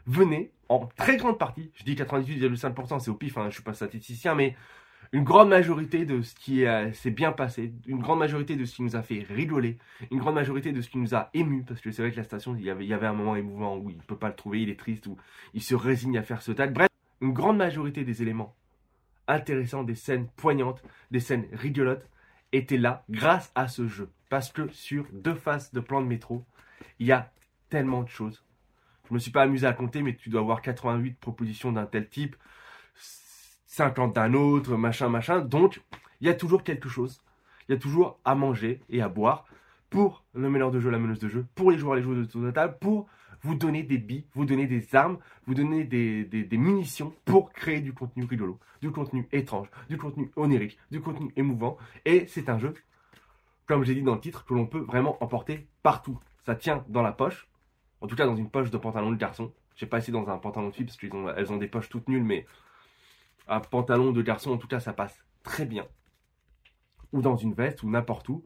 venaient 0.07 0.51
en 0.69 0.87
très 0.97 1.17
grande 1.17 1.37
partie, 1.37 1.71
je 1.75 1.83
dis 1.83 1.95
98,5%, 1.95 2.99
c'est 2.99 3.11
au 3.11 3.15
pif, 3.15 3.37
hein, 3.37 3.47
je 3.49 3.55
suis 3.55 3.63
pas 3.63 3.73
statisticien, 3.73 4.35
mais 4.35 4.55
une 5.13 5.23
grande 5.23 5.49
majorité 5.49 6.05
de 6.05 6.21
ce 6.21 6.33
qui 6.35 6.65
euh, 6.65 6.91
s'est 6.93 7.11
bien 7.11 7.31
passé, 7.31 7.73
une 7.85 7.99
grande 7.99 8.19
majorité 8.19 8.55
de 8.55 8.63
ce 8.63 8.75
qui 8.75 8.83
nous 8.83 8.95
a 8.95 9.01
fait 9.01 9.25
rigoler, 9.29 9.77
une 10.09 10.19
grande 10.19 10.35
majorité 10.35 10.71
de 10.71 10.81
ce 10.81 10.89
qui 10.89 10.97
nous 10.97 11.13
a 11.13 11.29
ému, 11.33 11.63
parce 11.63 11.81
que 11.81 11.91
c'est 11.91 12.01
vrai 12.01 12.11
que 12.11 12.17
la 12.17 12.23
station, 12.23 12.55
il 12.55 12.63
y 12.63 12.69
avait, 12.69 13.05
un 13.05 13.13
moment 13.13 13.35
émouvant 13.35 13.77
où 13.77 13.89
il 13.89 13.97
peut 13.97 14.15
pas 14.15 14.29
le 14.29 14.35
trouver, 14.35 14.61
il 14.61 14.69
est 14.69 14.79
triste, 14.79 15.07
où 15.07 15.17
il 15.53 15.61
se 15.61 15.75
résigne 15.75 16.17
à 16.17 16.23
faire 16.23 16.41
ce 16.41 16.53
tag. 16.53 16.73
Bref, 16.73 16.87
une 17.19 17.33
grande 17.33 17.57
majorité 17.57 18.05
des 18.05 18.21
éléments 18.21 18.55
intéressants, 19.27 19.83
des 19.83 19.95
scènes 19.95 20.27
poignantes, 20.37 20.81
des 21.11 21.19
scènes 21.19 21.47
rigolotes, 21.51 22.07
étaient 22.53 22.77
là 22.77 23.03
grâce 23.09 23.51
à 23.55 23.67
ce 23.67 23.87
jeu. 23.87 24.09
Parce 24.29 24.51
que 24.51 24.69
sur 24.69 25.05
deux 25.11 25.35
faces 25.35 25.73
de 25.73 25.81
plan 25.81 26.01
de 26.01 26.07
métro, 26.07 26.45
il 26.99 27.07
y 27.07 27.11
a 27.11 27.31
tellement 27.69 28.03
de 28.03 28.09
choses. 28.09 28.45
Je 29.09 29.13
me 29.13 29.19
suis 29.19 29.31
pas 29.31 29.41
amusé 29.41 29.67
à 29.67 29.73
compter, 29.73 30.01
mais 30.03 30.15
tu 30.15 30.29
dois 30.29 30.39
avoir 30.39 30.61
88 30.61 31.17
propositions 31.19 31.73
d'un 31.73 31.85
tel 31.85 32.07
type, 32.07 32.37
50 33.71 34.13
d'un 34.13 34.33
autre, 34.33 34.75
machin, 34.75 35.07
machin. 35.07 35.39
Donc, 35.39 35.81
il 36.19 36.27
y 36.27 36.29
a 36.29 36.33
toujours 36.33 36.61
quelque 36.63 36.89
chose. 36.89 37.21
Il 37.69 37.71
y 37.71 37.75
a 37.75 37.79
toujours 37.79 38.19
à 38.25 38.35
manger 38.35 38.81
et 38.89 39.01
à 39.01 39.07
boire 39.07 39.45
pour 39.89 40.25
le 40.33 40.49
meneur 40.49 40.71
de 40.71 40.79
jeu, 40.81 40.89
la 40.89 40.99
meneuse 40.99 41.19
de 41.19 41.29
jeu, 41.29 41.45
pour 41.55 41.71
les 41.71 41.77
joueurs, 41.77 41.95
les 41.95 42.01
joueuses 42.01 42.27
de 42.27 42.51
table, 42.51 42.77
pour 42.81 43.07
vous 43.43 43.55
donner 43.55 43.83
des 43.83 43.97
billes, 43.97 44.25
vous 44.35 44.43
donner 44.45 44.67
des 44.67 44.93
armes, 44.93 45.19
vous 45.47 45.53
donner 45.53 45.85
des, 45.85 46.25
des- 46.25 46.57
munitions 46.57 47.13
pour 47.23 47.53
créer 47.53 47.79
du 47.79 47.93
contenu 47.93 48.25
rigolo, 48.25 48.59
du 48.81 48.91
contenu 48.91 49.27
étrange, 49.31 49.69
du 49.89 49.97
contenu 49.97 50.29
onirique, 50.35 50.77
du 50.91 50.99
contenu 50.99 51.31
émouvant. 51.37 51.77
Et 52.05 52.25
c'est 52.27 52.49
un 52.49 52.59
jeu, 52.59 52.73
comme 53.67 53.83
j'ai 53.85 53.95
dit 53.95 54.03
dans 54.03 54.15
le 54.15 54.21
titre, 54.21 54.43
que 54.45 54.53
l'on 54.53 54.65
peut 54.65 54.79
vraiment 54.81 55.17
emporter 55.23 55.65
partout. 55.81 56.19
Ça 56.45 56.55
tient 56.55 56.83
dans 56.89 57.01
la 57.01 57.13
poche, 57.13 57.47
en 58.01 58.07
tout 58.07 58.15
cas 58.17 58.25
dans 58.25 58.35
une 58.35 58.49
poche 58.49 58.69
de 58.69 58.77
pantalon 58.77 59.11
de 59.11 59.15
garçon. 59.17 59.53
J'ai 59.77 59.85
pas 59.85 59.99
essayé 59.99 60.11
dans 60.13 60.27
un 60.29 60.37
pantalon 60.37 60.67
de 60.69 60.73
fille 60.75 60.85
parce 60.85 60.97
qu'elles 60.97 61.13
ont, 61.15 61.27
ont 61.53 61.57
des 61.57 61.67
poches 61.67 61.87
toutes 61.89 62.09
nulles, 62.09 62.23
mais 62.23 62.45
un 63.51 63.59
pantalon 63.59 64.11
de 64.11 64.21
garçon, 64.21 64.51
en 64.51 64.57
tout 64.57 64.67
cas, 64.67 64.79
ça 64.79 64.93
passe 64.93 65.23
très 65.43 65.65
bien. 65.65 65.85
Ou 67.13 67.21
dans 67.21 67.35
une 67.35 67.53
veste, 67.53 67.83
ou 67.83 67.89
n'importe 67.89 68.29
où. 68.29 68.43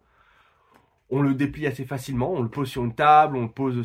On 1.09 1.21
le 1.21 1.35
déplie 1.35 1.67
assez 1.67 1.85
facilement, 1.85 2.31
on 2.31 2.41
le 2.41 2.49
pose 2.49 2.67
sur 2.67 2.83
une 2.83 2.95
table, 2.95 3.37
on 3.37 3.43
le 3.43 3.51
pose 3.51 3.75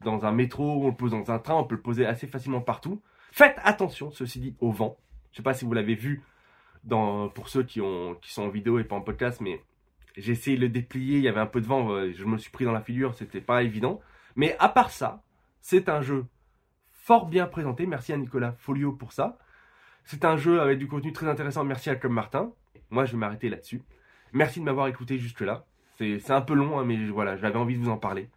dans 0.00 0.24
un 0.24 0.32
métro, 0.32 0.84
on 0.84 0.88
le 0.88 0.96
pose 0.96 1.10
dans 1.10 1.30
un 1.30 1.38
train, 1.38 1.54
on 1.54 1.64
peut 1.64 1.74
le 1.74 1.82
poser 1.82 2.06
assez 2.06 2.26
facilement 2.26 2.62
partout. 2.62 3.02
Faites 3.30 3.58
attention, 3.62 4.10
ceci 4.10 4.40
dit, 4.40 4.56
au 4.58 4.72
vent. 4.72 4.96
Je 5.30 5.36
sais 5.36 5.42
pas 5.42 5.54
si 5.54 5.66
vous 5.66 5.74
l'avez 5.74 5.94
vu 5.94 6.22
pour 6.88 7.48
ceux 7.48 7.62
qui, 7.62 7.80
qui 8.22 8.32
sont 8.32 8.42
en 8.42 8.48
vidéo 8.48 8.78
et 8.78 8.84
pas 8.84 8.96
en 8.96 9.02
podcast, 9.02 9.40
mais 9.40 9.62
j'ai 10.16 10.32
essayé 10.32 10.56
de 10.56 10.62
le 10.62 10.68
déplier, 10.68 11.18
il 11.18 11.24
y 11.24 11.28
avait 11.28 11.40
un 11.40 11.46
peu 11.46 11.60
de 11.60 11.66
vent, 11.66 11.90
euh, 11.90 12.12
je 12.12 12.24
me 12.24 12.38
suis 12.38 12.50
pris 12.50 12.64
dans 12.64 12.72
la 12.72 12.82
figure, 12.82 13.14
c'était 13.14 13.40
pas 13.40 13.62
évident. 13.62 14.00
Mais 14.36 14.56
à 14.58 14.68
part 14.68 14.90
ça, 14.90 15.22
c'est 15.60 15.88
un 15.88 16.02
jeu 16.02 16.26
fort 16.92 17.26
bien 17.26 17.46
présenté. 17.46 17.86
Merci 17.86 18.12
à 18.12 18.16
Nicolas 18.16 18.52
Folio 18.52 18.92
pour 18.92 19.12
ça. 19.12 19.38
C'est 20.04 20.24
un 20.24 20.36
jeu 20.36 20.60
avec 20.60 20.78
du 20.78 20.88
contenu 20.88 21.12
très 21.12 21.28
intéressant. 21.28 21.64
Merci 21.64 21.90
à 21.90 21.96
Comme 21.96 22.12
Martin. 22.12 22.52
Moi, 22.90 23.04
je 23.04 23.12
vais 23.12 23.18
m'arrêter 23.18 23.48
là-dessus. 23.48 23.82
Merci 24.32 24.60
de 24.60 24.64
m'avoir 24.64 24.88
écouté 24.88 25.18
jusque-là. 25.18 25.64
C'est 25.98 26.30
un 26.30 26.40
peu 26.40 26.54
long, 26.54 26.78
hein, 26.78 26.84
mais 26.84 26.96
voilà, 27.06 27.36
j'avais 27.36 27.58
envie 27.58 27.76
de 27.76 27.82
vous 27.82 27.90
en 27.90 27.98
parler. 27.98 28.28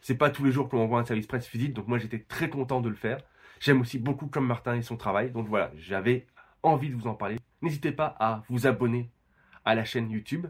C'est 0.00 0.16
pas 0.16 0.30
tous 0.30 0.44
les 0.44 0.52
jours 0.52 0.68
qu'on 0.68 0.78
envoie 0.78 1.00
un 1.00 1.04
service 1.04 1.26
presse 1.26 1.46
physique, 1.46 1.74
donc 1.74 1.88
moi 1.88 1.98
j'étais 1.98 2.20
très 2.20 2.48
content 2.48 2.80
de 2.80 2.88
le 2.88 2.94
faire. 2.94 3.18
J'aime 3.58 3.80
aussi 3.80 3.98
beaucoup 3.98 4.28
Comme 4.28 4.46
Martin 4.46 4.76
et 4.76 4.82
son 4.82 4.96
travail, 4.96 5.32
donc 5.32 5.48
voilà, 5.48 5.72
j'avais 5.76 6.26
envie 6.62 6.90
de 6.90 6.94
vous 6.94 7.08
en 7.08 7.14
parler. 7.14 7.38
N'hésitez 7.60 7.90
pas 7.90 8.14
à 8.20 8.42
vous 8.48 8.66
abonner 8.66 9.10
à 9.64 9.74
la 9.74 9.84
chaîne 9.84 10.10
YouTube, 10.10 10.46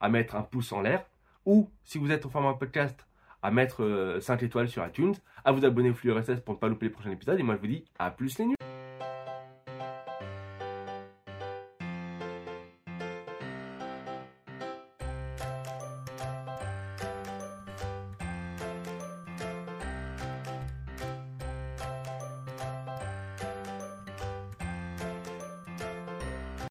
à 0.00 0.08
mettre 0.08 0.36
un 0.36 0.42
pouce 0.42 0.72
en 0.72 0.80
l'air, 0.80 1.04
ou 1.44 1.70
si 1.84 1.98
vous 1.98 2.10
êtes 2.10 2.24
au 2.24 2.30
format 2.30 2.54
podcast, 2.54 3.06
à 3.42 3.50
mettre 3.50 3.84
euh, 3.84 4.20
5 4.20 4.42
étoiles 4.42 4.68
sur 4.68 4.86
iTunes, 4.86 5.14
à 5.44 5.52
vous 5.52 5.64
abonner 5.64 5.90
au 5.90 5.94
flux 5.94 6.12
pour 6.44 6.54
ne 6.54 6.58
pas 6.58 6.68
louper 6.68 6.86
les 6.86 6.92
prochains 6.92 7.10
épisodes. 7.10 7.38
Et 7.38 7.42
moi 7.42 7.56
je 7.56 7.60
vous 7.60 7.66
dis 7.66 7.84
à 7.98 8.10
plus 8.10 8.38
les 8.38 8.46
nuls 8.46 8.55